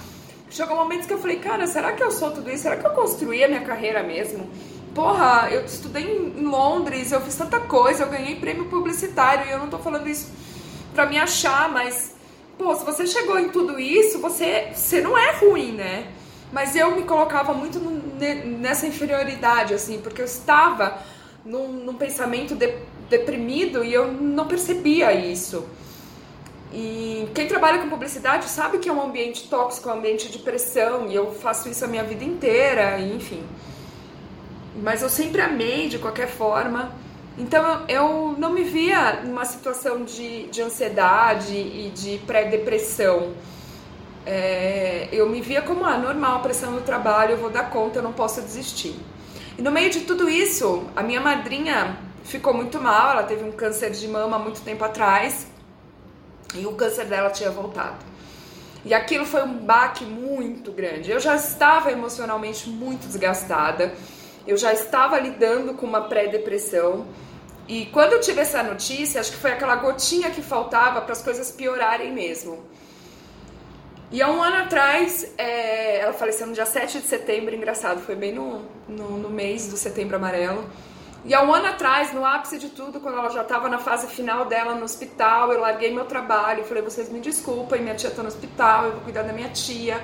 Chegou 0.49 0.75
momentos 0.75 1.07
que 1.07 1.13
eu 1.13 1.17
falei, 1.17 1.37
cara, 1.37 1.65
será 1.65 1.93
que 1.93 2.03
eu 2.03 2.11
sou 2.11 2.29
tudo 2.31 2.51
isso? 2.51 2.63
Será 2.63 2.75
que 2.75 2.85
eu 2.85 2.91
construí 2.91 3.41
a 3.41 3.47
minha 3.47 3.61
carreira 3.61 4.03
mesmo? 4.03 4.49
Porra, 4.93 5.47
eu 5.49 5.63
estudei 5.63 6.03
em 6.03 6.43
Londres, 6.43 7.13
eu 7.13 7.21
fiz 7.21 7.35
tanta 7.35 7.61
coisa, 7.61 8.03
eu 8.03 8.09
ganhei 8.09 8.35
prêmio 8.35 8.65
publicitário 8.65 9.47
e 9.47 9.51
eu 9.51 9.59
não 9.59 9.69
tô 9.69 9.77
falando 9.77 10.09
isso 10.09 10.29
pra 10.93 11.05
me 11.05 11.17
achar, 11.17 11.71
mas, 11.71 12.13
pô, 12.57 12.75
se 12.75 12.83
você 12.83 13.07
chegou 13.07 13.39
em 13.39 13.47
tudo 13.47 13.79
isso, 13.79 14.19
você, 14.19 14.71
você 14.73 14.99
não 14.99 15.17
é 15.17 15.31
ruim, 15.37 15.71
né? 15.71 16.07
Mas 16.51 16.75
eu 16.75 16.95
me 16.95 17.03
colocava 17.03 17.53
muito 17.53 17.79
nessa 17.79 18.88
inferioridade, 18.88 19.73
assim, 19.73 19.99
porque 19.99 20.21
eu 20.21 20.25
estava 20.25 20.97
num, 21.45 21.68
num 21.68 21.94
pensamento 21.94 22.56
de, 22.56 22.73
deprimido 23.09 23.83
e 23.83 23.94
eu 23.94 24.11
não 24.11 24.47
percebia 24.47 25.11
isso. 25.13 25.66
E 26.73 27.27
quem 27.33 27.47
trabalha 27.47 27.80
com 27.80 27.89
publicidade 27.89 28.45
sabe 28.45 28.77
que 28.77 28.89
é 28.89 28.94
um 28.94 29.01
ambiente 29.01 29.47
tóxico, 29.49 29.89
é 29.89 29.94
um 29.94 29.97
ambiente 29.97 30.30
de 30.30 30.39
pressão, 30.39 31.07
e 31.07 31.16
eu 31.16 31.33
faço 31.33 31.69
isso 31.69 31.83
a 31.85 31.87
minha 31.87 32.04
vida 32.04 32.23
inteira, 32.23 32.99
enfim. 32.99 33.44
Mas 34.81 35.01
eu 35.01 35.09
sempre 35.09 35.42
amei 35.42 35.87
de 35.87 35.97
qualquer 35.97 36.27
forma. 36.27 36.92
Então 37.37 37.85
eu 37.87 38.35
não 38.37 38.51
me 38.51 38.63
via 38.63 39.21
numa 39.23 39.45
situação 39.45 40.04
de, 40.04 40.47
de 40.47 40.61
ansiedade 40.61 41.56
e 41.56 41.92
de 41.94 42.18
pré-depressão 42.25 43.33
é, 44.25 44.56
eu 45.18 45.30
me 45.30 45.42
via 45.42 45.62
como 45.62 45.86
ah, 45.86 45.97
normal, 45.97 46.42
pressão 46.42 46.71
no 46.71 46.81
trabalho, 46.81 47.31
eu 47.31 47.38
vou 47.38 47.50
dar 47.50 47.69
conta, 47.69 48.00
eu 48.00 48.04
não 48.04 48.14
posso 48.14 48.42
desistir. 48.42 48.95
E 49.57 49.62
no 49.62 49.71
meio 49.71 49.90
de 49.90 50.02
tudo 50.02 50.30
isso, 50.30 50.86
a 50.95 51.02
minha 51.02 51.19
madrinha 51.19 51.97
ficou 52.24 52.54
muito 52.54 52.80
mal, 52.80 53.12
ela 53.12 53.24
teve 53.24 53.44
um 53.44 53.52
câncer 53.52 53.90
de 53.92 54.07
mama 54.07 54.38
muito 54.38 54.62
tempo 54.62 54.83
atrás 54.83 55.47
e 56.54 56.66
o 56.66 56.74
câncer 56.74 57.06
dela 57.06 57.30
tinha 57.30 57.50
voltado. 57.50 57.97
E 58.86 58.94
aquilo 58.94 59.26
foi 59.26 59.44
um 59.44 59.57
baque 59.57 60.06
muito 60.06 60.71
grande. 60.71 61.12
Eu 61.12 61.19
já 61.19 61.36
estava 61.36 61.92
emocionalmente 61.92 62.69
muito 62.69 63.07
desgastada, 63.07 63.94
eu 64.45 64.56
já 64.56 64.71
estava 64.71 65.19
lidando 65.19 65.74
com 65.74 65.86
uma 65.86 66.02
pré-depressão. 66.02 67.06
E 67.68 67.86
quando 67.88 68.14
eu 68.14 68.21
tive 68.21 68.42
essa 68.42 68.64
notícia, 68.64 69.19
acho 69.19 69.31
que 69.31 69.38
foi 69.38 69.52
aquela 69.52 69.76
gotinha 69.76 70.31
que 70.31 70.42
faltava 70.42 71.02
para 71.02 71.12
as 71.12 71.21
coisas 71.21 71.52
piorarem 71.52 72.14
mesmo. 72.14 72.64
E 74.09 74.21
há 74.21 74.30
um 74.31 74.42
ano 74.42 74.56
atrás, 74.57 75.33
é, 75.37 75.99
ela 75.99 76.14
faleceu 76.14 76.47
no 76.47 76.54
dia 76.54 76.66
7 76.66 76.99
de 76.99 77.06
setembro, 77.06 77.54
engraçado, 77.54 77.99
foi 77.99 78.16
bem 78.16 78.33
no, 78.33 78.61
no, 78.87 79.18
no, 79.18 79.30
mês 79.30 79.68
do 79.68 79.76
setembro 79.76 80.16
amarelo. 80.16 80.64
E 81.26 81.33
há 81.33 81.44
um 81.44 81.54
ano 81.54 81.68
atrás, 81.68 82.14
no 82.14 82.26
ápice 82.26 82.57
de 82.57 82.69
tudo, 82.69 83.02
quando 83.02 83.18
ela 83.18 83.30
já 83.30 83.42
estava 83.42 83.68
na 83.68 83.80
fase 83.80 84.07
final 84.07 84.45
dela 84.45 84.73
no 84.76 84.85
hospital, 84.85 85.52
eu 85.52 85.59
larguei 85.59 85.94
meu 85.94 86.06
trabalho, 86.06 86.64
falei, 86.64 86.81
vocês 86.81 87.09
me 87.09 87.19
desculpem, 87.19 87.81
minha 87.81 87.95
tia 87.95 88.09
está 88.09 88.21
no 88.21 88.30
hospital, 88.30 88.85
eu 88.85 88.92
vou 88.94 89.02
cuidar 89.02 89.23
da 89.23 89.33
minha 89.33 89.49
tia. 89.49 90.02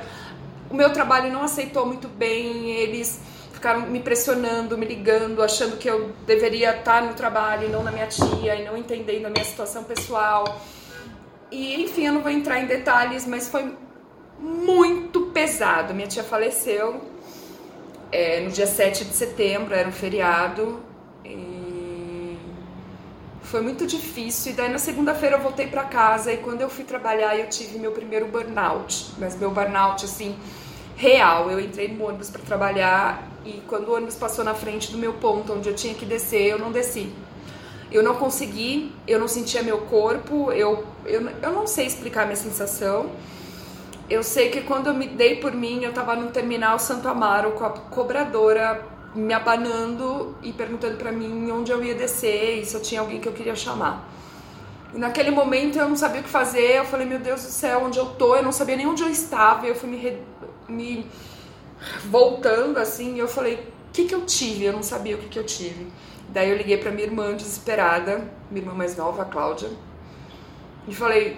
O 0.69 0.75
meu 0.75 0.91
trabalho 0.91 1.31
não 1.31 1.43
aceitou 1.43 1.85
muito 1.85 2.09
bem, 2.09 2.71
eles 2.71 3.21
ficaram 3.53 3.81
me 3.81 4.01
pressionando, 4.01 4.77
me 4.77 4.85
ligando, 4.85 5.41
achando 5.41 5.77
que 5.77 5.89
eu 5.89 6.11
deveria 6.27 6.75
estar 6.75 7.03
no 7.03 7.13
trabalho 7.13 7.67
e 7.67 7.71
não 7.71 7.81
na 7.81 7.91
minha 7.91 8.07
tia, 8.07 8.53
e 8.55 8.65
não 8.65 8.75
entendendo 8.75 9.27
a 9.27 9.29
minha 9.29 9.45
situação 9.45 9.85
pessoal. 9.85 10.59
E 11.49 11.81
enfim, 11.81 12.07
eu 12.07 12.13
não 12.13 12.21
vou 12.21 12.31
entrar 12.31 12.59
em 12.59 12.65
detalhes, 12.65 13.25
mas 13.25 13.47
foi 13.47 13.73
muito 14.43 15.21
pesado. 15.27 15.93
Minha 15.93 16.07
tia 16.07 16.23
faleceu 16.23 17.01
é, 18.11 18.41
no 18.41 18.51
dia 18.51 18.67
7 18.67 19.05
de 19.05 19.13
setembro, 19.15 19.73
era 19.73 19.87
um 19.87 19.91
feriado. 19.91 20.81
E 21.23 22.37
foi 23.41 23.61
muito 23.61 23.87
difícil. 23.87 24.51
E 24.51 24.55
daí 24.55 24.69
na 24.69 24.77
segunda-feira 24.77 25.37
eu 25.37 25.41
voltei 25.41 25.67
para 25.67 25.85
casa 25.85 26.33
e 26.33 26.37
quando 26.37 26.61
eu 26.61 26.69
fui 26.69 26.83
trabalhar 26.83 27.37
eu 27.37 27.47
tive 27.47 27.79
meu 27.79 27.93
primeiro 27.93 28.27
burnout. 28.27 29.13
Mas 29.17 29.35
meu 29.37 29.49
burnout, 29.49 30.03
assim, 30.03 30.35
real. 30.97 31.49
Eu 31.49 31.59
entrei 31.59 31.87
no 31.87 32.05
ônibus 32.05 32.29
para 32.29 32.41
trabalhar 32.41 33.31
e 33.45 33.61
quando 33.67 33.87
o 33.87 33.95
ônibus 33.95 34.15
passou 34.15 34.43
na 34.43 34.53
frente 34.53 34.91
do 34.91 34.97
meu 34.97 35.13
ponto 35.13 35.53
onde 35.53 35.69
eu 35.69 35.75
tinha 35.75 35.93
que 35.93 36.05
descer, 36.05 36.47
eu 36.47 36.59
não 36.59 36.71
desci. 36.71 37.09
Eu 37.89 38.03
não 38.03 38.15
consegui, 38.15 38.91
eu 39.07 39.19
não 39.19 39.27
sentia 39.27 39.61
meu 39.61 39.81
corpo, 39.81 40.51
eu, 40.51 40.83
eu, 41.05 41.29
eu 41.41 41.51
não 41.51 41.67
sei 41.67 41.85
explicar 41.85 42.25
minha 42.25 42.35
sensação. 42.35 43.11
Eu 44.09 44.21
sei 44.21 44.49
que 44.49 44.61
quando 44.61 44.87
eu 44.87 44.93
me 44.93 45.07
dei 45.07 45.37
por 45.37 45.53
mim, 45.53 45.83
eu 45.83 45.93
tava 45.93 46.15
no 46.15 46.29
terminal 46.31 46.77
Santo 46.77 47.07
Amaro 47.07 47.51
com 47.51 47.65
a 47.65 47.69
cobradora 47.69 48.85
me 49.15 49.33
abanando 49.33 50.35
e 50.41 50.51
perguntando 50.51 50.97
para 50.97 51.11
mim 51.11 51.51
onde 51.51 51.71
eu 51.71 51.83
ia 51.83 51.93
descer 51.93 52.59
e 52.59 52.65
se 52.65 52.75
eu 52.75 52.81
tinha 52.81 52.99
alguém 52.99 53.19
que 53.19 53.27
eu 53.27 53.33
queria 53.33 53.55
chamar. 53.55 54.09
E 54.93 54.97
naquele 54.97 55.31
momento 55.31 55.77
eu 55.77 55.87
não 55.87 55.95
sabia 55.95 56.21
o 56.21 56.23
que 56.23 56.29
fazer, 56.29 56.77
eu 56.77 56.85
falei, 56.85 57.05
meu 57.05 57.19
Deus 57.19 57.41
do 57.43 57.49
céu, 57.49 57.83
onde 57.85 57.97
eu 57.97 58.07
tô? 58.07 58.35
Eu 58.35 58.43
não 58.43 58.51
sabia 58.51 58.75
nem 58.75 58.87
onde 58.87 59.03
eu 59.03 59.09
estava, 59.09 59.65
eu 59.65 59.75
fui 59.75 59.89
me, 59.89 59.97
re... 59.97 60.19
me 60.67 61.07
voltando 62.05 62.77
assim, 62.77 63.15
e 63.15 63.19
eu 63.19 63.27
falei, 63.27 63.55
o 63.55 63.91
que 63.93 64.05
que 64.05 64.13
eu 64.15 64.25
tive? 64.25 64.65
Eu 64.65 64.73
não 64.73 64.83
sabia 64.83 65.15
o 65.15 65.19
que 65.19 65.29
que 65.29 65.39
eu 65.39 65.45
tive. 65.45 65.87
Daí 66.29 66.49
eu 66.49 66.57
liguei 66.57 66.77
para 66.77 66.91
minha 66.91 67.05
irmã 67.05 67.35
desesperada, 67.35 68.27
minha 68.49 68.63
irmã 68.63 68.73
mais 68.73 68.97
nova, 68.97 69.21
a 69.21 69.25
Cláudia, 69.25 69.69
e 70.87 70.93
falei: 70.93 71.37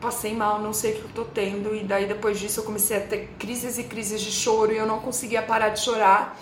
passei 0.00 0.34
mal, 0.34 0.60
não 0.60 0.72
sei 0.72 0.92
o 0.92 0.94
que 0.96 1.02
eu 1.02 1.10
tô 1.10 1.24
tendo. 1.24 1.74
E 1.74 1.84
daí 1.84 2.06
depois 2.06 2.38
disso 2.38 2.60
eu 2.60 2.64
comecei 2.64 2.96
a 2.96 3.00
ter 3.00 3.28
crises 3.38 3.78
e 3.78 3.84
crises 3.84 4.20
de 4.20 4.32
choro 4.32 4.72
e 4.72 4.76
eu 4.76 4.86
não 4.86 4.98
conseguia 5.00 5.42
parar 5.42 5.68
de 5.68 5.80
chorar. 5.80 6.36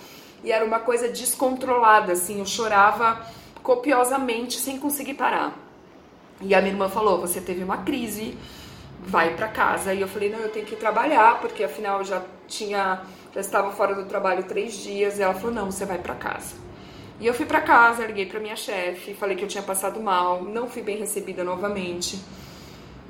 E 0.44 0.52
era 0.52 0.64
uma 0.64 0.78
coisa 0.78 1.08
descontrolada, 1.08 2.12
assim, 2.12 2.38
eu 2.38 2.46
chorava 2.46 3.20
copiosamente 3.62 4.58
sem 4.58 4.78
conseguir 4.78 5.14
parar. 5.14 5.52
E 6.40 6.54
a 6.54 6.60
minha 6.60 6.72
irmã 6.72 6.88
falou: 6.88 7.20
Você 7.20 7.40
teve 7.40 7.64
uma 7.64 7.78
crise, 7.78 8.38
vai 9.00 9.34
para 9.34 9.48
casa. 9.48 9.92
E 9.92 10.00
eu 10.00 10.08
falei: 10.08 10.30
Não, 10.30 10.38
eu 10.38 10.50
tenho 10.50 10.64
que 10.64 10.76
trabalhar, 10.76 11.40
porque 11.40 11.64
afinal 11.64 11.98
eu 11.98 12.04
já 12.04 12.22
tinha, 12.46 13.02
já 13.34 13.40
estava 13.40 13.72
fora 13.72 13.94
do 13.94 14.04
trabalho 14.04 14.44
três 14.44 14.74
dias. 14.74 15.18
E 15.18 15.22
ela 15.22 15.34
falou: 15.34 15.52
Não, 15.52 15.70
você 15.70 15.84
vai 15.84 15.98
para 15.98 16.14
casa. 16.14 16.54
E 17.20 17.26
eu 17.26 17.34
fui 17.34 17.46
para 17.46 17.60
casa, 17.60 18.06
liguei 18.06 18.26
para 18.26 18.38
minha 18.38 18.54
chefe, 18.54 19.12
falei 19.12 19.36
que 19.36 19.42
eu 19.42 19.48
tinha 19.48 19.62
passado 19.62 20.00
mal, 20.00 20.44
não 20.44 20.68
fui 20.68 20.82
bem 20.82 20.98
recebida 20.98 21.42
novamente. 21.42 22.16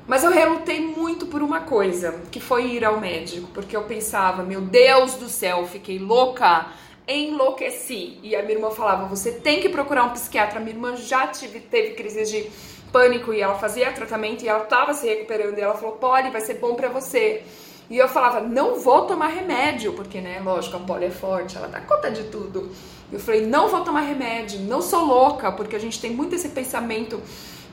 Mas 0.09 0.23
eu 0.23 0.31
relutei 0.31 0.81
muito 0.81 1.27
por 1.27 1.43
uma 1.43 1.59
coisa, 1.59 2.19
que 2.31 2.39
foi 2.39 2.65
ir 2.71 2.83
ao 2.83 2.99
médico, 2.99 3.47
porque 3.53 3.77
eu 3.77 3.83
pensava, 3.83 4.41
meu 4.41 4.59
Deus 4.59 5.13
do 5.13 5.29
céu, 5.29 5.67
fiquei 5.67 5.99
louca, 5.99 6.65
enlouqueci. 7.07 8.17
E 8.23 8.35
a 8.35 8.41
minha 8.41 8.55
irmã 8.55 8.71
falava, 8.71 9.05
você 9.05 9.31
tem 9.31 9.61
que 9.61 9.69
procurar 9.69 10.05
um 10.05 10.09
psiquiatra. 10.09 10.59
Minha 10.59 10.71
irmã 10.71 10.95
já 10.97 11.27
tive, 11.27 11.59
teve 11.59 11.91
crises 11.91 12.27
de 12.27 12.49
pânico 12.91 13.31
e 13.31 13.39
ela 13.39 13.53
fazia 13.53 13.91
tratamento 13.91 14.43
e 14.43 14.47
ela 14.49 14.63
estava 14.63 14.95
se 14.95 15.05
recuperando. 15.05 15.59
E 15.59 15.61
ela 15.61 15.75
falou, 15.75 15.97
Polly, 15.97 16.31
vai 16.31 16.41
ser 16.41 16.55
bom 16.55 16.73
para 16.73 16.89
você. 16.89 17.43
E 17.87 17.95
eu 17.95 18.09
falava, 18.09 18.39
não 18.39 18.79
vou 18.79 19.05
tomar 19.05 19.27
remédio, 19.27 19.93
porque, 19.93 20.19
né, 20.19 20.41
lógico, 20.43 20.75
a 20.75 20.79
Polly 20.79 21.05
é 21.05 21.11
forte, 21.11 21.55
ela 21.55 21.67
dá 21.67 21.81
conta 21.81 22.09
de 22.09 22.23
tudo. 22.23 22.71
Eu 23.13 23.19
falei, 23.19 23.45
não 23.45 23.67
vou 23.67 23.81
tomar 23.81 24.01
remédio, 24.01 24.59
não 24.61 24.81
sou 24.81 25.05
louca, 25.05 25.51
porque 25.51 25.75
a 25.75 25.79
gente 25.79 26.01
tem 26.01 26.09
muito 26.09 26.33
esse 26.33 26.49
pensamento 26.49 27.21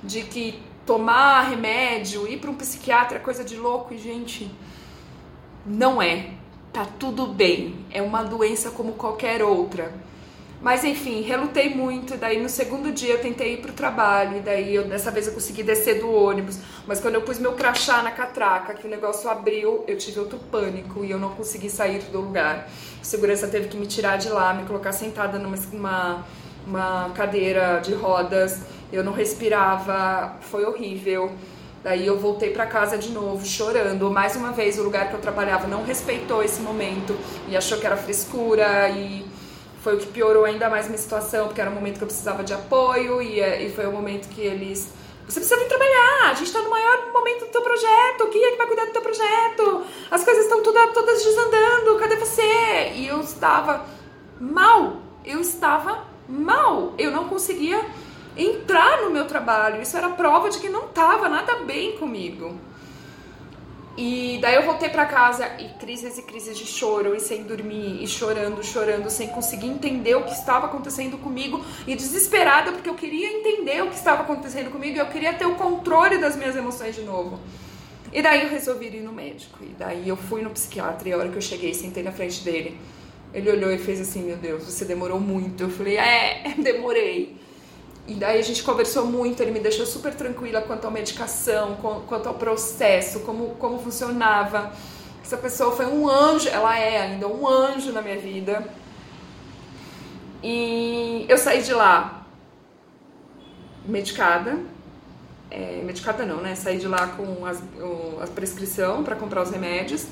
de 0.03 0.21
que 0.21 0.76
tomar 0.87 1.43
remédio, 1.51 2.29
ir 2.29 2.39
para 2.39 2.51
um 2.51 2.55
psiquiatra 2.55 3.19
é 3.19 3.21
coisa 3.21 3.45
de 3.45 3.57
louco 3.57 3.93
e 3.93 3.99
gente, 3.99 4.51
não 5.67 6.01
é. 6.01 6.31
Tá 6.73 6.87
tudo 6.99 7.27
bem, 7.27 7.87
é 7.91 8.01
uma 8.03 8.23
doença 8.23 8.71
como 8.71 8.93
qualquer 8.93 9.43
outra. 9.43 9.93
Mas 10.61 10.85
enfim, 10.85 11.21
relutei 11.23 11.75
muito, 11.75 12.17
daí 12.17 12.41
no 12.43 12.49
segundo 12.49 12.91
dia 12.91 13.15
eu 13.15 13.21
tentei 13.21 13.55
ir 13.55 13.57
pro 13.59 13.73
trabalho, 13.73 14.43
daí 14.43 14.75
eu, 14.75 14.85
dessa 14.85 15.11
vez 15.11 15.27
eu 15.27 15.35
consegui 15.35 15.63
descer 15.63 16.01
do 16.01 16.11
ônibus. 16.11 16.59
Mas 16.87 17.01
quando 17.01 17.15
eu 17.15 17.23
pus 17.23 17.39
meu 17.39 17.53
crachá 17.53 18.03
na 18.03 18.11
catraca, 18.11 18.75
que 18.75 18.87
o 18.87 18.91
negócio 18.91 19.29
abriu, 19.29 19.85
eu 19.87 19.99
tive 19.99 20.19
outro 20.19 20.39
pânico 20.51 21.05
e 21.05 21.11
eu 21.11 21.19
não 21.19 21.31
consegui 21.31 21.69
sair 21.69 22.01
do 22.11 22.21
lugar. 22.21 22.69
A 23.01 23.05
segurança 23.05 23.47
teve 23.49 23.69
que 23.69 23.77
me 23.77 23.87
tirar 23.87 24.17
de 24.17 24.29
lá, 24.29 24.55
me 24.55 24.65
colocar 24.67 24.93
sentada 24.93 25.39
numa 25.39 25.57
uma, 25.73 26.25
uma 26.67 27.11
cadeira 27.15 27.79
de 27.81 27.93
rodas. 27.93 28.61
Eu 28.93 29.03
não 29.03 29.13
respirava, 29.13 30.37
foi 30.41 30.65
horrível. 30.65 31.33
Daí 31.83 32.07
eu 32.07 32.19
voltei 32.19 32.51
para 32.51 32.67
casa 32.67 32.99
de 32.99 33.11
novo, 33.11 33.47
chorando. 33.47 34.11
Mais 34.11 34.35
uma 34.35 34.51
vez, 34.53 34.79
o 34.79 34.83
lugar 34.83 35.09
que 35.09 35.15
eu 35.15 35.21
trabalhava 35.21 35.69
não 35.69 35.85
respeitou 35.85 36.43
esse 36.43 36.61
momento 36.61 37.17
e 37.49 37.57
achou 37.57 37.79
que 37.79 37.87
era 37.87 37.97
frescura 37.97 38.89
e 38.91 39.25
foi 39.87 39.95
o 39.95 39.99
que 39.99 40.07
piorou 40.07 40.45
ainda 40.45 40.69
mais 40.69 40.87
minha 40.87 40.99
situação, 40.99 41.47
porque 41.47 41.61
era 41.61 41.71
um 41.71 41.75
momento 41.75 41.99
que 41.99 42.03
eu 42.03 42.09
precisava 42.09 42.43
de 42.43 42.53
apoio 42.53 43.23
e, 43.23 43.41
é, 43.41 43.63
e 43.63 43.71
foi 43.71 43.87
o 43.87 43.93
momento 43.93 44.29
que 44.29 44.41
eles. 44.41 44.93
Você 45.29 45.39
precisa 45.39 45.61
vir 45.61 45.69
trabalhar, 45.69 46.31
a 46.31 46.35
gente 46.35 46.49
está 46.49 46.61
no 46.61 46.71
maior 46.71 47.13
momento 47.13 47.45
do 47.45 47.53
teu 47.53 47.63
projeto, 47.63 48.27
quem 48.33 48.45
é 48.45 48.51
que 48.51 48.57
vai 48.57 48.67
cuidar 48.67 48.87
do 48.87 48.93
teu 48.93 49.03
projeto? 49.03 49.85
As 50.11 50.25
coisas 50.25 50.43
estão 50.43 50.61
toda, 50.61 50.89
todas 50.89 51.23
desandando, 51.23 51.97
cadê 52.01 52.17
você? 52.17 52.93
E 52.97 53.07
eu 53.07 53.21
estava 53.21 53.87
mal, 54.41 54.97
eu 55.25 55.41
estava 55.41 56.05
mal, 56.29 56.95
eu 56.99 57.13
não 57.13 57.29
conseguia 57.29 57.81
entrar 58.37 59.03
no 59.03 59.11
meu 59.11 59.27
trabalho, 59.27 59.81
isso 59.81 59.97
era 59.97 60.11
prova 60.11 60.51
de 60.51 60.59
que 60.59 60.69
não 60.69 60.87
estava 60.87 61.29
nada 61.29 61.57
bem 61.57 61.97
comigo. 61.97 62.59
E 63.97 64.39
daí 64.43 64.55
eu 64.57 64.63
voltei 64.63 64.91
para 64.91 65.07
casa 65.07 65.47
e 65.59 65.69
crises 65.79 66.19
e 66.19 66.23
crises 66.23 66.59
de 66.59 66.67
choro 66.67 67.15
e 67.15 67.21
sem 67.21 67.45
dormir 67.45 68.03
e 68.03 68.07
chorando, 68.07 68.63
chorando, 68.63 69.09
sem 69.09 69.29
conseguir 69.29 69.69
entender 69.69 70.15
o 70.15 70.23
que 70.23 70.33
estava 70.33 70.67
acontecendo 70.67 71.17
comigo 71.17 71.65
e 71.87 71.97
desesperada 71.97 72.73
porque 72.73 72.91
eu 72.91 72.95
queria 72.95 73.27
entender 73.39 73.83
o 73.83 73.89
que 73.89 73.95
estava 73.95 74.21
acontecendo 74.23 74.71
comigo 74.71 74.97
e 74.97 74.99
eu 74.99 75.07
queria 75.07 75.33
ter 75.33 75.47
o 75.47 75.55
controle 75.55 76.19
das 76.19 76.37
minhas 76.37 76.55
emoções 76.55 76.95
de 76.95 77.03
novo. 77.03 77.41
E 78.13 78.21
daí 78.21 78.43
eu 78.43 78.51
resolvi 78.51 78.87
ir 78.87 79.01
no 79.01 79.13
médico. 79.13 79.59
E 79.63 79.75
daí 79.79 80.07
eu 80.07 80.17
fui 80.17 80.43
no 80.43 80.51
psiquiatra 80.51 81.09
e 81.09 81.13
a 81.15 81.17
hora 81.17 81.29
que 81.31 81.37
eu 81.37 81.43
cheguei, 81.43 81.73
sentei 81.73 82.03
na 82.03 82.13
frente 82.13 82.45
dele. 82.45 82.79
Ele 83.33 83.51
olhou 83.51 83.71
e 83.71 83.79
fez 83.79 84.01
assim: 84.01 84.23
Meu 84.23 84.37
Deus, 84.37 84.65
você 84.65 84.85
demorou 84.85 85.19
muito. 85.19 85.65
Eu 85.65 85.71
falei: 85.71 85.97
É, 85.97 86.55
demorei. 86.63 87.37
E 88.07 88.15
daí 88.15 88.39
a 88.39 88.43
gente 88.43 88.63
conversou 88.63 89.05
muito, 89.07 89.43
ele 89.43 89.51
me 89.51 89.59
deixou 89.59 89.85
super 89.85 90.15
tranquila 90.15 90.63
quanto 90.63 90.87
à 90.87 90.91
medicação, 90.91 91.77
quanto 92.07 92.29
ao 92.29 92.35
processo, 92.35 93.21
como, 93.21 93.57
como 93.57 93.79
funcionava. 93.81 94.73
Essa 95.23 95.37
pessoa 95.37 95.75
foi 95.75 95.87
um 95.87 96.09
anjo, 96.09 96.49
ela 96.49 96.79
é 96.79 97.01
ainda 97.01 97.27
um 97.27 97.49
anjo 97.49 97.91
na 97.91 98.01
minha 98.01 98.17
vida. 98.17 98.65
E 100.41 101.27
eu 101.29 101.37
saí 101.37 101.63
de 101.63 101.75
lá 101.75 102.25
medicada, 103.85 104.57
é, 105.51 105.83
medicada 105.83 106.25
não, 106.25 106.41
né? 106.41 106.55
Saí 106.55 106.79
de 106.79 106.87
lá 106.87 107.09
com 107.09 107.45
as, 107.45 107.59
o, 107.59 108.21
a 108.23 108.27
prescrição 108.29 109.03
para 109.03 109.17
comprar 109.17 109.43
os 109.43 109.51
remédios, 109.51 110.07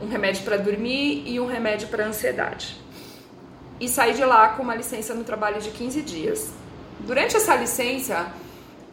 um 0.00 0.08
remédio 0.08 0.44
para 0.44 0.56
dormir 0.56 1.24
e 1.26 1.38
um 1.38 1.46
remédio 1.46 1.88
para 1.88 2.06
ansiedade. 2.06 2.80
E 3.78 3.86
saí 3.86 4.14
de 4.14 4.24
lá 4.24 4.48
com 4.50 4.62
uma 4.62 4.74
licença 4.74 5.12
no 5.12 5.24
trabalho 5.24 5.60
de 5.60 5.70
15 5.70 6.00
dias. 6.00 6.52
Durante 7.00 7.36
essa 7.36 7.54
licença 7.54 8.32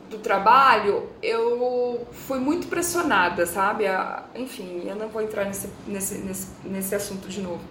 do 0.10 0.20
trabalho, 0.20 1.10
eu 1.22 2.08
fui 2.28 2.40
muito 2.40 2.68
pressionada, 2.68 3.46
sabe? 3.46 3.86
Enfim, 4.36 4.84
eu 4.86 4.96
não 4.96 5.10
vou 5.10 5.22
entrar 5.22 5.46
nesse, 5.46 5.70
nesse, 5.88 6.16
nesse, 6.20 6.48
nesse 6.64 6.96
assunto 6.96 7.28
de 7.28 7.42
novo. 7.42 7.62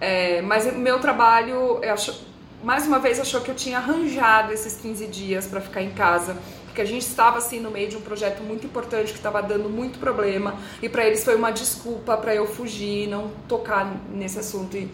É, 0.00 0.42
mas 0.42 0.66
o 0.66 0.72
meu 0.72 0.98
trabalho, 1.00 1.80
acho, 1.82 2.26
mais 2.62 2.86
uma 2.86 2.98
vez, 2.98 3.18
achou 3.18 3.40
que 3.40 3.50
eu 3.50 3.54
tinha 3.54 3.78
arranjado 3.78 4.52
esses 4.52 4.76
15 4.76 5.06
dias 5.06 5.46
para 5.46 5.60
ficar 5.60 5.82
em 5.82 5.90
casa, 5.90 6.36
porque 6.66 6.82
a 6.82 6.84
gente 6.84 7.06
estava 7.06 7.38
assim 7.38 7.60
no 7.60 7.70
meio 7.70 7.88
de 7.88 7.96
um 7.96 8.02
projeto 8.02 8.42
muito 8.42 8.66
importante 8.66 9.12
que 9.12 9.18
estava 9.18 9.42
dando 9.42 9.70
muito 9.70 9.98
problema, 9.98 10.54
e 10.82 10.88
para 10.88 11.06
eles 11.06 11.24
foi 11.24 11.36
uma 11.36 11.50
desculpa 11.50 12.16
para 12.18 12.34
eu 12.34 12.46
fugir, 12.46 13.08
não 13.08 13.30
tocar 13.48 13.90
nesse 14.10 14.38
assunto. 14.38 14.76
E, 14.76 14.90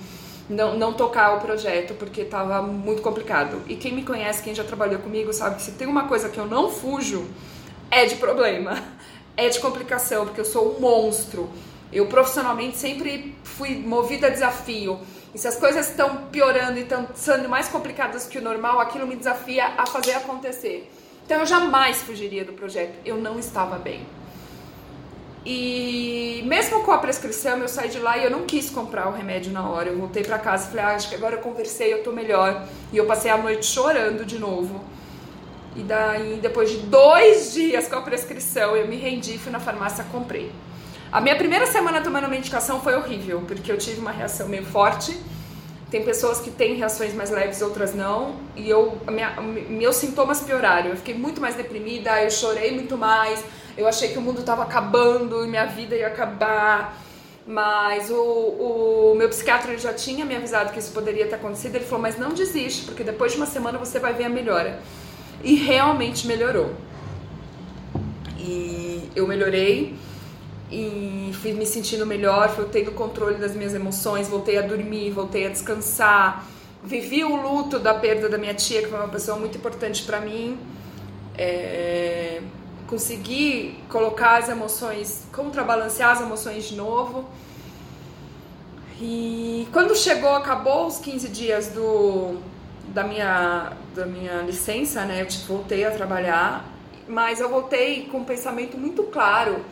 não, 0.49 0.77
não 0.77 0.93
tocar 0.93 1.37
o 1.37 1.41
projeto 1.41 1.95
porque 1.95 2.23
estava 2.23 2.63
muito 2.63 3.03
complicado. 3.03 3.63
E 3.69 3.77
quem 3.77 3.93
me 3.93 4.03
conhece, 4.03 4.43
quem 4.43 4.55
já 4.55 4.65
trabalhou 4.65 5.01
comigo, 5.01 5.33
sabe 5.33 5.57
que 5.57 5.63
se 5.63 5.73
tem 5.73 5.87
uma 5.87 6.09
coisa 6.09 6.29
que 6.29 6.39
eu 6.39 6.47
não 6.47 6.71
fujo, 6.71 7.27
é 7.91 8.07
de 8.07 8.17
problema, 8.17 8.83
é 9.37 9.49
de 9.49 9.61
complicação, 9.61 10.27
porque 10.27 10.41
eu 10.41 10.45
sou 10.45 10.77
um 10.77 10.81
monstro. 10.81 11.49
Eu 11.93 12.07
profissionalmente 12.07 12.77
sempre 12.77 13.37
fui 13.45 13.77
movida 13.77 14.29
a 14.29 14.31
desafio. 14.31 14.99
E 15.35 15.39
se 15.39 15.49
as 15.49 15.57
coisas 15.57 15.89
estão 15.89 16.27
piorando 16.31 16.79
e 16.79 16.83
estão 16.83 17.09
sendo 17.15 17.49
mais 17.49 17.69
complicadas 17.69 18.27
que 18.27 18.39
o 18.39 18.43
normal, 18.43 18.81
aquilo 18.81 19.07
me 19.07 19.17
desafia 19.17 19.67
a 19.79 19.87
fazer 19.87 20.13
acontecer. 20.13 20.91
Então 21.25 21.41
eu 21.41 21.47
jamais 21.47 21.99
fugiria 21.99 22.45
do 22.45 22.53
projeto. 22.53 22.95
Eu 23.05 23.17
não 23.17 23.39
estava 23.39 23.79
bem. 23.79 24.07
E 25.45 26.43
mesmo 26.47 26.85
com 26.85 26.93
a 26.93 26.99
prescrição, 26.99 27.59
eu 27.59 27.69
saí 27.69 27.89
de 27.89 27.99
lá 27.99 28.17
e 28.17 28.25
eu 28.25 28.31
não 28.31 28.45
quis 28.45 28.71
comprar 28.71 29.09
o 29.09 29.13
remédio 29.13 29.53
na 29.53 29.69
hora. 29.69 29.89
Eu 29.89 29.99
voltei 29.99 30.23
para 30.23 30.39
casa 30.39 30.67
e 30.67 30.71
falei, 30.71 30.85
ah, 30.85 30.95
acho 30.95 31.09
que 31.09 31.15
agora 31.17 31.37
eu 31.37 31.41
conversei, 31.41 31.93
eu 31.93 32.03
tô 32.03 32.13
melhor. 32.13 32.67
E 32.93 32.97
eu 32.97 33.07
passei 33.07 33.31
a 33.31 33.37
noite 33.37 33.67
chorando 33.67 34.25
de 34.25 34.39
novo. 34.39 34.85
E 35.75 35.83
daí, 35.83 36.39
depois 36.41 36.71
de 36.71 36.79
dois 36.79 37.53
dias 37.53 37.89
com 37.89 37.97
a 37.97 38.03
prescrição, 38.03 38.77
eu 38.77 38.87
me 38.87 38.97
rendi, 38.97 39.39
fui 39.39 39.51
na 39.51 39.59
farmácia 39.59 40.05
comprei. 40.13 40.53
A 41.11 41.21
minha 41.21 41.37
primeira 41.37 41.67
semana 41.67 42.01
tomando 42.01 42.29
medicação 42.29 42.81
foi 42.81 42.95
horrível, 42.95 43.43
porque 43.47 43.71
eu 43.71 43.79
tive 43.79 44.01
uma 44.01 44.13
reação 44.13 44.49
meio 44.49 44.65
forte. 44.65 45.19
Tem 45.93 46.03
pessoas 46.03 46.41
que 46.41 46.51
têm 46.51 46.75
reações 46.75 47.13
mais 47.13 47.29
leves, 47.29 47.61
outras 47.61 47.95
não. 47.95 48.37
E 48.57 48.67
eu, 48.67 48.97
minha, 49.11 49.39
meus 49.69 49.97
sintomas 49.97 50.41
pioraram. 50.41 50.89
Eu 50.89 50.97
fiquei 50.97 51.13
muito 51.13 51.39
mais 51.39 51.55
deprimida, 51.55 52.23
eu 52.23 52.31
chorei 52.31 52.73
muito 52.73 52.97
mais. 52.97 53.45
Eu 53.77 53.87
achei 53.87 54.09
que 54.09 54.17
o 54.17 54.23
mundo 54.23 54.41
estava 54.41 54.63
acabando 54.63 55.45
e 55.45 55.49
minha 55.49 55.67
vida 55.67 55.95
ia 55.95 56.07
acabar. 56.07 56.99
Mas 57.47 58.09
o, 58.11 58.15
o 58.17 59.15
meu 59.19 59.29
psiquiatra 59.29 59.77
já 59.77 59.93
tinha 59.93 60.25
me 60.25 60.35
avisado 60.35 60.73
que 60.73 60.79
isso 60.79 60.93
poderia 60.93 61.27
ter 61.27 61.35
acontecido. 61.35 61.75
Ele 61.75 61.85
falou: 61.85 62.01
Mas 62.01 62.17
não 62.17 62.31
desiste, 62.31 62.87
porque 62.87 63.05
depois 63.05 63.33
de 63.33 63.37
uma 63.37 63.47
semana 63.47 63.77
você 63.77 63.99
vai 63.99 64.15
ver 64.15 64.25
a 64.25 64.31
melhora. 64.31 64.81
E 65.45 65.57
realmente 65.57 66.27
melhorou. 66.27 66.71
E 68.39 69.11
eu 69.15 69.27
melhorei 69.27 69.95
e 70.73 71.33
fui 71.35 71.53
me 71.53 71.67
sentindo 71.67 72.07
melhor, 72.07 72.49
fui 72.49 72.65
tendo 72.65 72.93
controle 72.93 73.35
das 73.35 73.55
minhas 73.55 73.75
emoções, 73.75 74.27
voltei 74.27 74.57
a 74.57 74.63
dormir, 74.63 75.11
voltei 75.11 75.47
a 75.47 75.51
descansar. 75.51 76.47
Vivi 76.83 77.23
o 77.23 77.37
luto 77.37 77.79
da 77.79 77.93
perda 77.93 78.29
da 78.29 78.39
minha 78.39 78.55
tia, 78.55 78.81
que 78.81 78.89
foi 78.89 78.99
uma 78.99 79.09
pessoa 79.09 79.39
muito 79.39 79.59
importante 79.59 80.03
para 80.03 80.21
mim. 80.21 80.59
É... 81.37 82.41
Consegui 82.87 83.79
colocar 83.89 84.39
as 84.39 84.49
emoções, 84.49 85.27
contrabalancear 85.33 86.13
as 86.13 86.23
emoções 86.23 86.65
de 86.65 86.75
novo. 86.75 87.29
E 88.99 89.69
quando 89.73 89.95
chegou, 89.95 90.31
acabou 90.35 90.87
os 90.87 90.99
15 90.99 91.29
dias 91.29 91.69
do, 91.69 92.39
da, 92.89 93.05
minha, 93.05 93.73
da 93.95 94.07
minha 94.07 94.43
licença, 94.43 95.05
né? 95.05 95.21
Eu 95.21 95.27
tipo, 95.27 95.47
voltei 95.47 95.85
a 95.85 95.91
trabalhar, 95.91 96.65
mas 97.07 97.41
eu 97.41 97.49
voltei 97.49 98.07
com 98.07 98.19
um 98.19 98.25
pensamento 98.25 98.79
muito 98.79 99.03
claro 99.05 99.63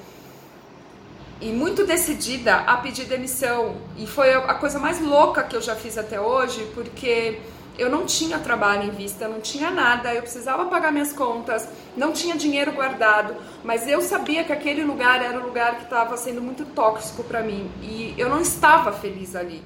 e 1.41 1.51
muito 1.53 1.87
decidida 1.87 2.57
a 2.57 2.77
pedir 2.77 3.07
demissão. 3.07 3.77
E 3.97 4.07
foi 4.07 4.33
a 4.35 4.55
coisa 4.55 4.79
mais 4.79 5.01
louca 5.01 5.43
que 5.43 5.57
eu 5.57 5.63
já 5.63 5.75
fiz 5.75 5.97
até 5.97 6.21
hoje, 6.21 6.67
porque 6.75 7.39
eu 7.79 7.89
não 7.89 8.05
tinha 8.05 8.39
trabalho 8.39 8.85
em 8.85 8.91
vista, 8.91 9.27
não 9.27 9.41
tinha 9.41 9.71
nada, 9.71 10.13
eu 10.13 10.21
precisava 10.21 10.67
pagar 10.67 10.93
minhas 10.93 11.13
contas, 11.13 11.67
não 11.97 12.13
tinha 12.13 12.37
dinheiro 12.37 12.73
guardado, 12.73 13.35
mas 13.65 13.89
eu 13.89 14.03
sabia 14.03 14.45
que 14.45 14.53
aquele 14.53 14.85
lugar 14.85 15.25
era 15.25 15.39
um 15.39 15.43
lugar 15.43 15.77
que 15.77 15.85
estava 15.85 16.15
sendo 16.19 16.43
muito 16.43 16.67
tóxico 16.67 17.25
para 17.25 17.43
mim 17.43 17.71
e 17.81 18.15
eu 18.19 18.29
não 18.29 18.41
estava 18.41 18.93
feliz 18.93 19.35
ali. 19.35 19.63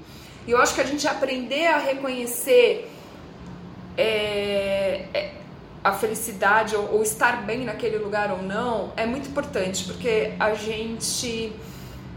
E 0.47 0.52
eu 0.52 0.59
acho 0.59 0.75
que 0.75 0.81
a 0.81 0.87
gente 0.87 1.09
aprender 1.09 1.66
a 1.66 1.78
reconhecer 1.78 2.88
é, 3.97 5.07
é, 5.12 5.34
a 5.85 5.93
felicidade 5.93 6.75
ou, 6.75 6.95
ou, 6.95 7.03
estar 7.03 7.45
bem 7.45 7.62
naquele 7.62 7.99
lugar 7.99 8.33
ou 8.33 8.43
não 8.43 8.95
é 8.97 9.05
muito 9.05 9.29
importante, 9.29 9.85
porque 9.85 10.33
a 10.41 10.55
gente 10.55 11.53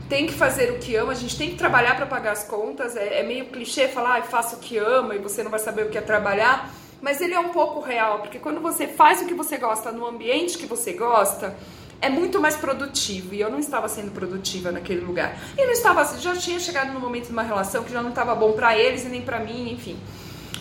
tem 0.07 0.25
que 0.25 0.33
fazer 0.33 0.71
o 0.71 0.79
que 0.79 0.95
ama, 0.95 1.12
a 1.12 1.15
gente 1.15 1.38
tem 1.38 1.50
que 1.50 1.55
trabalhar 1.57 1.97
para 1.97 2.05
pagar 2.05 2.31
as 2.31 2.45
contas. 2.45 2.95
É, 2.95 3.19
é, 3.19 3.24
meio 3.24 3.47
clichê 3.47 3.89
falar, 3.89 4.19
ah, 4.19 4.21
faça 4.21 4.55
o 4.55 4.59
que 4.59 4.77
ama 4.77 5.15
e 5.15 5.19
você 5.19 5.43
não 5.43 5.51
vai 5.51 5.59
saber 5.59 5.86
o 5.86 5.89
que 5.89 5.97
é 5.97 6.01
trabalhar, 6.01 6.71
mas 7.01 7.19
ele 7.19 7.33
é 7.33 7.39
um 7.39 7.50
pouco 7.50 7.81
real, 7.81 8.19
porque 8.19 8.39
quando 8.39 8.62
você 8.62 8.88
faz 8.88 9.21
o 9.21 9.25
que 9.25 9.33
você 9.33 9.57
gosta 9.57 9.91
no 9.91 10.07
ambiente 10.07 10.57
que 10.57 10.65
você 10.65 10.93
gosta, 10.93 11.53
é 12.01 12.09
muito 12.09 12.39
mais 12.39 12.55
produtivo. 12.55 13.33
E 13.33 13.41
eu 13.41 13.50
não 13.50 13.59
estava 13.59 13.89
sendo 13.89 14.12
produtiva 14.12 14.71
naquele 14.71 15.01
lugar. 15.01 15.38
E 15.57 15.65
não 15.65 15.74
estava, 15.74 16.05
já 16.17 16.36
tinha 16.38 16.59
chegado 16.59 16.93
no 16.93 17.01
momento 17.01 17.25
de 17.25 17.33
uma 17.33 17.43
relação 17.43 17.83
que 17.83 17.91
já 17.91 18.01
não 18.01 18.12
estava 18.12 18.33
bom 18.33 18.53
para 18.53 18.77
eles 18.77 19.03
e 19.03 19.09
nem 19.09 19.21
para 19.21 19.39
mim, 19.39 19.74
enfim. 19.74 19.97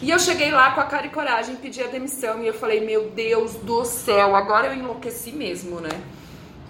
E 0.02 0.10
eu 0.10 0.18
cheguei 0.18 0.50
lá 0.50 0.72
com 0.72 0.80
a 0.80 0.84
cara 0.84 1.06
e 1.06 1.10
coragem, 1.10 1.56
pedi 1.56 1.82
a 1.82 1.86
demissão 1.86 2.42
e 2.42 2.46
eu 2.46 2.54
falei, 2.54 2.84
meu 2.84 3.10
Deus 3.10 3.54
do 3.54 3.84
céu, 3.84 4.36
agora 4.36 4.66
eu 4.68 4.74
enlouqueci 4.74 5.32
mesmo, 5.32 5.80
né? 5.80 6.02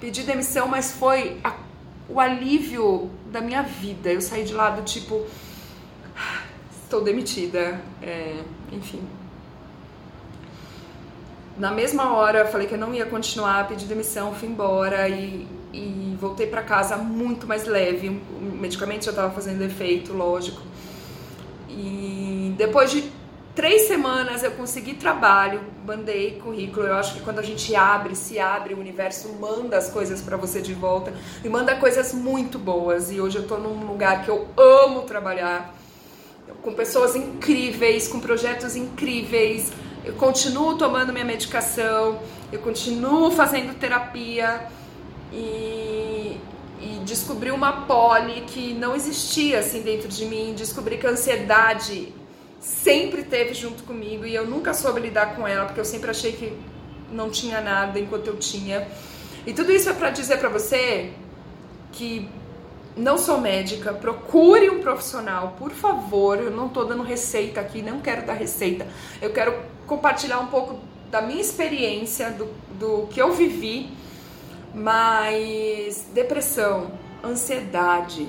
Pedi 0.00 0.22
demissão, 0.22 0.68
mas 0.68 0.92
foi 0.92 1.38
a, 1.42 1.54
o 2.08 2.20
alívio 2.20 3.10
da 3.26 3.40
minha 3.40 3.62
vida. 3.62 4.12
Eu 4.12 4.20
saí 4.20 4.44
de 4.44 4.54
lá 4.54 4.70
do 4.70 4.82
tipo, 4.82 5.26
estou 6.84 7.02
demitida, 7.02 7.80
é, 8.00 8.42
enfim. 8.70 9.02
Na 11.58 11.72
mesma 11.72 12.12
hora 12.12 12.46
falei 12.46 12.68
que 12.68 12.74
eu 12.74 12.78
não 12.78 12.94
ia 12.94 13.06
continuar, 13.06 13.66
pedi 13.66 13.86
demissão, 13.86 14.34
fui 14.34 14.48
embora 14.48 15.08
e, 15.08 15.48
e 15.72 16.16
voltei 16.20 16.46
para 16.46 16.62
casa 16.62 16.96
muito 16.96 17.46
mais 17.46 17.64
leve. 17.64 18.08
O 18.08 18.54
medicamento 18.54 19.04
já 19.04 19.10
estava 19.10 19.32
fazendo 19.32 19.62
efeito, 19.62 20.12
lógico. 20.12 20.62
E 21.68 22.54
depois 22.56 22.90
de 22.90 23.10
três 23.54 23.88
semanas 23.88 24.42
eu 24.42 24.50
consegui 24.52 24.94
trabalho, 24.94 25.60
mandei 25.84 26.32
currículo. 26.32 26.86
Eu 26.86 26.94
acho 26.94 27.14
que 27.14 27.20
quando 27.20 27.38
a 27.38 27.42
gente 27.42 27.74
abre, 27.74 28.14
se 28.14 28.38
abre, 28.38 28.74
o 28.74 28.78
universo 28.78 29.32
manda 29.40 29.76
as 29.76 29.88
coisas 29.88 30.20
para 30.20 30.36
você 30.36 30.60
de 30.60 30.74
volta 30.74 31.12
e 31.42 31.48
manda 31.48 31.74
coisas 31.76 32.12
muito 32.12 32.58
boas. 32.58 33.10
E 33.10 33.20
hoje 33.20 33.38
eu 33.38 33.46
tô 33.48 33.56
num 33.56 33.86
lugar 33.86 34.24
que 34.24 34.28
eu 34.28 34.46
amo 34.56 35.02
trabalhar, 35.02 35.74
com 36.62 36.72
pessoas 36.74 37.16
incríveis, 37.16 38.08
com 38.08 38.20
projetos 38.20 38.76
incríveis. 38.76 39.72
Eu 40.04 40.14
continuo 40.14 40.76
tomando 40.76 41.12
minha 41.12 41.24
medicação, 41.24 42.20
eu 42.52 42.60
continuo 42.60 43.30
fazendo 43.30 43.76
terapia 43.78 44.68
e, 45.32 46.15
e 46.80 46.98
descobri 47.04 47.50
uma 47.50 47.86
poli 47.86 48.42
que 48.42 48.74
não 48.74 48.94
existia 48.94 49.60
assim 49.60 49.82
dentro 49.82 50.08
de 50.08 50.24
mim. 50.26 50.54
Descobri 50.56 50.98
que 50.98 51.06
a 51.06 51.10
ansiedade 51.10 52.12
sempre 52.60 53.22
teve 53.22 53.54
junto 53.54 53.82
comigo 53.84 54.26
e 54.26 54.34
eu 54.34 54.46
nunca 54.46 54.74
soube 54.74 55.00
lidar 55.00 55.36
com 55.36 55.46
ela 55.46 55.66
porque 55.66 55.80
eu 55.80 55.84
sempre 55.84 56.10
achei 56.10 56.32
que 56.32 56.52
não 57.12 57.30
tinha 57.30 57.60
nada 57.60 57.98
enquanto 57.98 58.26
eu 58.28 58.36
tinha. 58.36 58.86
E 59.46 59.52
tudo 59.52 59.70
isso 59.72 59.88
é 59.88 59.92
para 59.92 60.10
dizer 60.10 60.38
para 60.38 60.48
você 60.48 61.12
que 61.92 62.28
não 62.96 63.18
sou 63.18 63.38
médica, 63.38 63.92
procure 63.92 64.70
um 64.70 64.80
profissional, 64.80 65.54
por 65.58 65.70
favor. 65.70 66.38
Eu 66.38 66.50
não 66.50 66.68
tô 66.68 66.84
dando 66.84 67.02
receita 67.02 67.60
aqui, 67.60 67.82
não 67.82 68.00
quero 68.00 68.26
dar 68.26 68.32
receita. 68.32 68.86
Eu 69.20 69.30
quero 69.32 69.54
compartilhar 69.86 70.40
um 70.40 70.46
pouco 70.46 70.80
da 71.10 71.20
minha 71.22 71.40
experiência, 71.40 72.30
do, 72.30 72.48
do 72.78 73.06
que 73.08 73.20
eu 73.20 73.32
vivi, 73.32 73.90
mas 74.76 76.04
depressão, 76.12 76.92
ansiedade, 77.24 78.28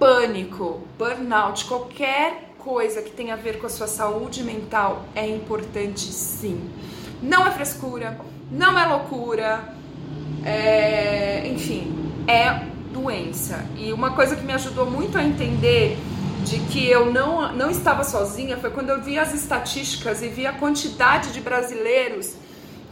pânico, 0.00 0.80
burnout, 0.98 1.64
qualquer 1.66 2.50
coisa 2.58 3.00
que 3.00 3.12
tem 3.12 3.30
a 3.30 3.36
ver 3.36 3.60
com 3.60 3.66
a 3.66 3.70
sua 3.70 3.86
saúde 3.86 4.42
mental 4.42 5.04
é 5.14 5.28
importante 5.28 6.12
sim. 6.12 6.68
Não 7.22 7.46
é 7.46 7.52
frescura, 7.52 8.18
não 8.50 8.76
é 8.76 8.84
loucura, 8.84 9.72
é, 10.44 11.46
enfim, 11.46 12.12
é 12.26 12.66
doença. 12.92 13.64
E 13.76 13.92
uma 13.92 14.10
coisa 14.10 14.34
que 14.34 14.42
me 14.42 14.52
ajudou 14.54 14.90
muito 14.90 15.16
a 15.16 15.22
entender 15.22 15.96
de 16.42 16.58
que 16.58 16.84
eu 16.84 17.12
não, 17.12 17.52
não 17.52 17.70
estava 17.70 18.02
sozinha 18.02 18.56
foi 18.56 18.70
quando 18.70 18.90
eu 18.90 19.00
vi 19.00 19.20
as 19.20 19.32
estatísticas 19.32 20.20
e 20.20 20.28
vi 20.28 20.48
a 20.48 20.52
quantidade 20.52 21.32
de 21.32 21.40
brasileiros 21.40 22.34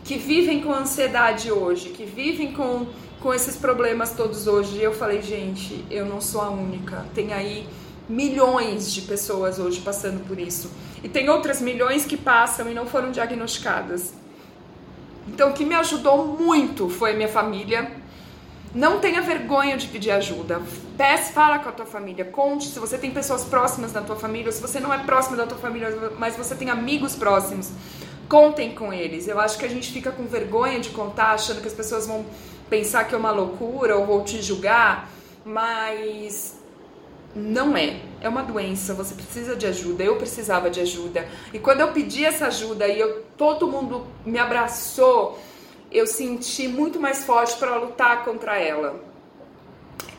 que 0.05 0.17
vivem 0.19 0.61
com 0.61 0.73
ansiedade 0.73 1.51
hoje, 1.51 1.91
que 1.91 2.05
vivem 2.05 2.53
com, 2.53 2.87
com 3.21 3.33
esses 3.33 3.57
problemas 3.57 4.13
todos 4.13 4.47
hoje. 4.47 4.79
E 4.79 4.83
eu 4.83 4.93
falei, 4.93 5.23
gente, 5.23 5.85
eu 5.91 6.05
não 6.05 6.21
sou 6.21 6.41
a 6.41 6.51
única. 6.51 7.07
Tem 7.15 7.33
aí 7.33 7.69
milhões 8.09 8.93
de 8.93 9.03
pessoas 9.03 9.59
hoje 9.59 9.81
passando 9.81 10.27
por 10.27 10.39
isso. 10.39 10.71
E 11.03 11.09
tem 11.09 11.29
outras 11.29 11.61
milhões 11.61 12.05
que 12.05 12.17
passam 12.17 12.69
e 12.71 12.75
não 12.75 12.87
foram 12.87 13.11
diagnosticadas. 13.11 14.13
Então, 15.29 15.51
o 15.51 15.53
que 15.53 15.65
me 15.65 15.75
ajudou 15.75 16.27
muito 16.27 16.89
foi 16.89 17.15
minha 17.15 17.29
família. 17.29 17.91
Não 18.75 18.99
tenha 18.99 19.21
vergonha 19.23 19.77
de 19.77 19.87
pedir 19.87 20.11
ajuda. 20.11 20.61
Peça, 20.97 21.33
fala 21.33 21.59
com 21.59 21.69
a 21.69 21.73
tua 21.73 21.87
família, 21.87 22.25
conte 22.25 22.67
se 22.69 22.79
você 22.79 22.97
tem 22.97 23.11
pessoas 23.11 23.45
próximas 23.45 23.93
da 23.93 24.01
tua 24.01 24.17
família, 24.17 24.47
ou 24.47 24.53
se 24.53 24.61
você 24.61 24.81
não 24.81 24.93
é 24.93 24.99
próximo 24.99 25.37
da 25.37 25.47
tua 25.47 25.59
família, 25.59 26.13
mas 26.19 26.37
você 26.37 26.55
tem 26.55 26.71
amigos 26.71 27.15
próximos. 27.15 27.71
Contem 28.33 28.75
com 28.75 28.91
eles. 28.91 29.29
Eu 29.29 29.39
acho 29.39 29.59
que 29.59 29.67
a 29.67 29.69
gente 29.69 29.93
fica 29.93 30.11
com 30.11 30.25
vergonha 30.25 30.81
de 30.81 30.89
contar, 30.89 31.33
achando 31.33 31.61
que 31.61 31.69
as 31.69 31.75
pessoas 31.75 32.07
vão 32.07 32.25
pensar 32.71 33.05
que 33.05 33.15
é 33.15 33.19
uma 33.19 33.31
loucura 33.31 33.95
ou 33.99 34.07
vão 34.07 34.25
te 34.25 34.41
julgar, 34.41 35.11
mas 35.45 36.59
não 37.37 37.77
é. 37.77 38.01
É 38.23 38.29
uma 38.31 38.43
doença, 38.43 38.95
você 38.95 39.15
precisa 39.15 39.55
de 39.55 39.67
ajuda. 39.67 40.03
Eu 40.03 40.17
precisava 40.17 40.71
de 40.71 40.81
ajuda. 40.81 41.29
E 41.53 41.59
quando 41.59 41.81
eu 41.81 41.93
pedi 41.93 42.25
essa 42.25 42.47
ajuda 42.47 42.89
e 42.89 42.99
eu, 42.99 43.23
todo 43.37 43.69
mundo 43.69 44.07
me 44.25 44.39
abraçou, 44.39 45.39
eu 45.91 46.07
senti 46.07 46.67
muito 46.67 46.99
mais 46.99 47.27
forte 47.27 47.55
para 47.59 47.77
lutar 47.77 48.25
contra 48.25 48.59
ela. 48.59 48.99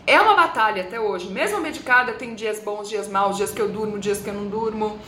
É 0.06 0.22
uma 0.22 0.36
batalha 0.36 0.84
até 0.84 1.00
hoje. 1.00 1.32
Mesmo 1.32 1.60
medicada, 1.60 2.14
tem 2.14 2.36
dias 2.36 2.60
bons, 2.60 2.90
dias 2.90 3.08
maus, 3.08 3.38
dias 3.38 3.50
que 3.50 3.60
eu 3.60 3.70
durmo, 3.70 3.98
dias 3.98 4.20
que 4.20 4.30
eu 4.30 4.36
não 4.36 4.46
durmo, 4.46 5.00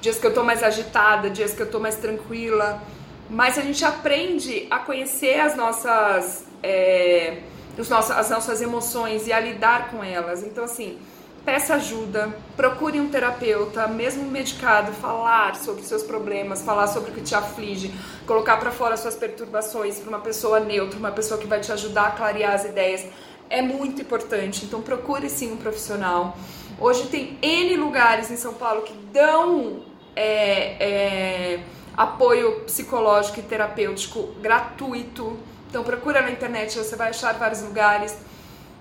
dias 0.00 0.18
que 0.18 0.26
eu 0.26 0.34
tô 0.34 0.42
mais 0.42 0.62
agitada, 0.62 1.30
dias 1.30 1.52
que 1.52 1.62
eu 1.62 1.70
tô 1.70 1.78
mais 1.78 1.96
tranquila. 1.96 2.82
Mas 3.30 3.58
a 3.58 3.62
gente 3.62 3.84
aprende 3.84 4.66
a 4.70 4.78
conhecer 4.78 5.40
as 5.40 5.54
nossas, 5.54 6.46
é, 6.62 7.38
os 7.76 7.88
nossos, 7.88 8.10
as 8.10 8.30
nossas 8.30 8.62
emoções 8.62 9.26
e 9.26 9.32
a 9.32 9.40
lidar 9.40 9.90
com 9.90 10.02
elas. 10.02 10.42
Então, 10.42 10.64
assim, 10.64 10.98
peça 11.44 11.74
ajuda, 11.74 12.34
procure 12.56 13.00
um 13.00 13.08
terapeuta, 13.08 13.86
mesmo 13.86 14.24
medicado, 14.30 14.92
falar 14.92 15.56
sobre 15.56 15.82
seus 15.82 16.02
problemas, 16.02 16.62
falar 16.62 16.86
sobre 16.86 17.10
o 17.10 17.14
que 17.14 17.22
te 17.22 17.34
aflige, 17.34 17.92
colocar 18.26 18.58
para 18.58 18.70
fora 18.70 18.96
suas 18.96 19.14
perturbações 19.14 19.98
para 19.98 20.08
uma 20.08 20.20
pessoa 20.20 20.60
neutra, 20.60 20.98
uma 20.98 21.10
pessoa 21.10 21.38
que 21.38 21.46
vai 21.46 21.60
te 21.60 21.70
ajudar 21.72 22.08
a 22.08 22.10
clarear 22.12 22.54
as 22.54 22.64
ideias. 22.64 23.06
é 23.50 23.62
muito 23.62 24.02
importante. 24.02 24.64
Então 24.64 24.82
procure 24.82 25.30
sim 25.30 25.52
um 25.52 25.56
profissional. 25.56 26.36
Hoje 26.78 27.08
tem 27.08 27.38
N 27.40 27.76
lugares 27.76 28.30
em 28.30 28.36
São 28.36 28.54
Paulo 28.54 28.82
que 28.82 28.92
dão 29.12 29.87
é, 30.18 30.76
é, 30.80 31.60
apoio 31.96 32.60
psicológico 32.62 33.38
e 33.38 33.42
terapêutico 33.44 34.34
gratuito. 34.42 35.38
Então 35.68 35.84
procura 35.84 36.20
na 36.20 36.30
internet, 36.30 36.76
você 36.76 36.96
vai 36.96 37.10
achar 37.10 37.34
vários 37.34 37.62
lugares 37.62 38.16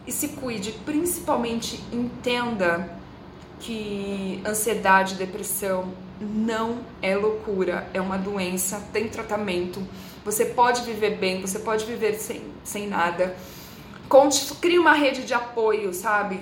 e 0.07 0.11
se 0.11 0.29
cuide, 0.29 0.71
principalmente 0.83 1.79
entenda 1.93 2.97
que 3.59 4.41
ansiedade, 4.45 5.15
depressão 5.15 5.93
não 6.19 6.79
é 7.01 7.15
loucura, 7.15 7.87
é 7.93 8.01
uma 8.01 8.17
doença, 8.17 8.81
tem 8.91 9.07
tratamento. 9.07 9.85
Você 10.25 10.45
pode 10.45 10.81
viver 10.81 11.17
bem, 11.17 11.39
você 11.41 11.59
pode 11.59 11.85
viver 11.85 12.15
sem, 12.15 12.41
sem 12.63 12.87
nada. 12.87 13.35
Conte, 14.09 14.55
crie 14.55 14.79
uma 14.79 14.93
rede 14.93 15.23
de 15.23 15.33
apoio, 15.33 15.93
sabe? 15.93 16.41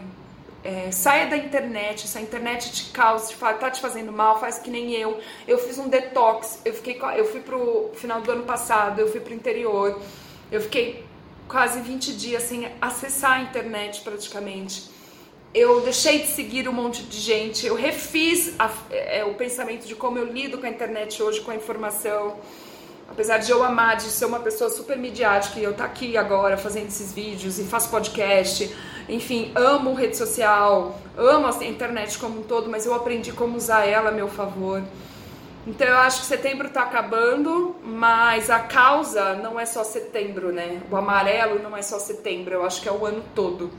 É, 0.66 0.90
saia 0.90 1.28
da 1.28 1.38
internet, 1.38 2.08
se 2.08 2.18
a 2.18 2.22
internet 2.22 2.72
te 2.72 2.86
causa, 2.90 3.28
te 3.28 3.38
tá 3.38 3.70
te 3.70 3.80
fazendo 3.80 4.12
mal, 4.12 4.40
faz 4.40 4.58
que 4.58 4.72
nem 4.72 4.94
eu. 4.94 5.20
Eu 5.48 5.60
fiz 5.60 5.78
um 5.78 5.88
detox, 5.88 6.60
eu 6.66 6.74
fiquei, 6.74 7.00
eu 7.16 7.26
fui 7.26 7.40
pro 7.40 7.92
final 7.94 8.20
do 8.20 8.32
ano 8.32 8.46
passado, 8.46 9.00
eu 9.00 9.08
fui 9.08 9.20
pro 9.20 9.32
interior, 9.32 10.02
eu 10.52 10.60
fiquei 10.60 11.06
quase 11.48 11.80
20 11.82 12.14
dias 12.14 12.42
sem 12.42 12.68
acessar 12.82 13.34
a 13.34 13.42
internet 13.42 14.02
praticamente. 14.02 14.90
Eu 15.54 15.82
deixei 15.82 16.24
de 16.24 16.30
seguir 16.30 16.68
um 16.68 16.74
monte 16.74 17.04
de 17.04 17.20
gente, 17.20 17.68
eu 17.68 17.76
refiz 17.76 18.56
a, 18.58 18.72
é, 18.90 19.24
o 19.24 19.36
pensamento 19.36 19.86
de 19.86 19.94
como 19.94 20.18
eu 20.18 20.26
lido 20.26 20.58
com 20.58 20.66
a 20.66 20.70
internet 20.70 21.22
hoje, 21.22 21.42
com 21.42 21.52
a 21.52 21.56
informação. 21.56 22.38
Apesar 23.08 23.38
de 23.38 23.52
eu 23.52 23.64
amar, 23.64 23.98
de 23.98 24.06
ser 24.06 24.26
uma 24.26 24.40
pessoa 24.40 24.72
super 24.72 24.98
midiática 24.98 25.60
e 25.60 25.64
eu 25.64 25.72
estar 25.72 25.84
tá 25.84 25.90
aqui 25.92 26.18
agora 26.18 26.58
fazendo 26.58 26.88
esses 26.88 27.14
vídeos 27.14 27.60
e 27.60 27.64
faço 27.64 27.92
podcast, 27.92 28.76
enfim, 29.08 29.52
amo 29.56 29.94
rede 29.94 30.18
social, 30.18 31.00
amo 31.18 31.48
a 31.48 31.66
internet 31.66 32.18
como 32.18 32.40
um 32.40 32.44
todo, 32.44 32.70
mas 32.70 32.86
eu 32.86 32.94
aprendi 32.94 33.32
como 33.32 33.56
usar 33.58 33.86
ela 33.86 34.10
a 34.10 34.12
meu 34.12 34.28
favor. 34.28 34.82
Então 35.68 35.88
eu 35.88 35.98
acho 35.98 36.22
que 36.22 36.26
setembro 36.28 36.68
está 36.68 36.84
acabando, 36.84 37.76
mas 37.84 38.50
a 38.50 38.60
causa 38.60 39.34
não 39.36 39.60
é 39.60 39.66
só 39.66 39.84
setembro, 39.84 40.52
né? 40.52 40.82
O 40.92 40.96
amarelo 40.96 41.62
não 41.62 41.76
é 41.76 41.82
só 41.82 41.98
setembro, 41.98 42.54
eu 42.54 42.66
acho 42.66 42.82
que 42.82 42.88
é 42.88 42.92
o 42.92 43.06
ano 43.06 43.24
todo. 43.34 43.72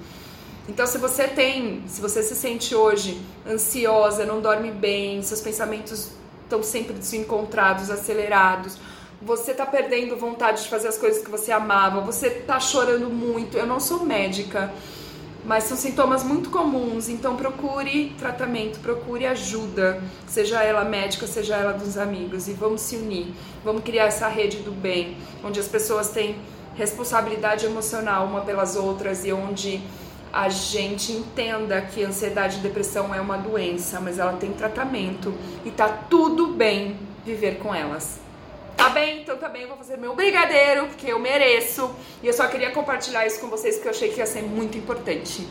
Então 0.69 0.85
se 0.85 0.99
você 0.99 1.29
tem, 1.29 1.85
se 1.87 2.01
você 2.01 2.23
se 2.23 2.35
sente 2.35 2.75
hoje 2.75 3.21
ansiosa, 3.49 4.27
não 4.27 4.41
dorme 4.41 4.73
bem, 4.73 5.23
seus 5.23 5.41
pensamentos 5.41 6.11
estão 6.43 6.63
sempre 6.63 6.95
desencontrados, 6.95 7.89
acelerados, 7.89 8.79
você 9.23 9.53
está 9.53 9.65
perdendo 9.65 10.17
vontade 10.17 10.65
de 10.65 10.69
fazer 10.69 10.89
as 10.89 10.99
coisas 10.99 11.23
que 11.23 11.31
você 11.31 11.53
amava, 11.53 12.01
você 12.01 12.29
está 12.29 12.59
chorando 12.61 13.09
muito. 13.09 13.57
Eu 13.57 13.67
não 13.67 13.81
sou 13.81 14.05
médica, 14.05 14.73
mas 15.47 15.65
são 15.65 15.77
sintomas 15.77 16.25
muito 16.25 16.51
comuns, 16.51 17.09
então 17.09 17.37
procure 17.37 18.13
tratamento, 18.19 18.81
procure 18.81 19.25
ajuda, 19.25 20.03
seja 20.27 20.63
ela 20.63 20.85
médica, 20.85 21.27
seja 21.27 21.57
ela 21.57 21.73
dos 21.73 21.97
amigos, 21.97 22.49
e 22.49 22.53
vamos 22.53 22.81
se 22.81 22.97
unir, 22.97 23.33
vamos 23.65 23.83
criar 23.83 24.07
essa 24.07 24.27
rede 24.27 24.59
do 24.59 24.73
bem, 24.73 25.17
onde 25.45 25.61
as 25.61 25.69
pessoas 25.69 26.11
têm 26.11 26.37
responsabilidade 26.75 27.65
emocional 27.65 28.27
uma 28.27 28.41
pelas 28.41 28.75
outras 28.75 29.25
e 29.25 29.33
onde 29.33 29.81
a 30.33 30.49
gente 30.49 31.13
entenda 31.13 31.81
que 31.81 32.03
ansiedade 32.03 32.59
e 32.59 32.61
depressão 32.61 33.15
é 33.15 33.21
uma 33.21 33.39
doença, 33.39 34.01
mas 34.01 34.19
ela 34.19 34.35
tem 34.35 34.53
tratamento 34.53 35.33
e 35.65 35.71
tá 35.71 35.89
tudo 35.89 36.49
bem 36.49 36.97
viver 37.25 37.59
com 37.59 37.75
elas. 37.75 38.26
Tá 38.77 38.91
bem? 38.91 39.23
Então 39.23 39.37
também 39.39 39.63
tá 39.63 39.69
vou 39.69 39.77
fazer 39.79 39.97
meu 39.97 40.15
brigadeiro, 40.15 40.87
porque 40.89 41.11
eu 41.11 41.19
mereço. 41.19 41.91
E 42.23 42.27
eu 42.27 42.33
só 42.33 42.47
queria 42.47 42.71
compartilhar 42.71 43.27
isso 43.27 43.41
com 43.41 43.49
vocês, 43.49 43.79
que 43.79 43.87
eu 43.87 43.91
achei 43.91 44.11
que 44.11 44.19
ia 44.19 44.27
ser 44.27 44.43
muito 44.43 44.77
importante. 44.77 45.49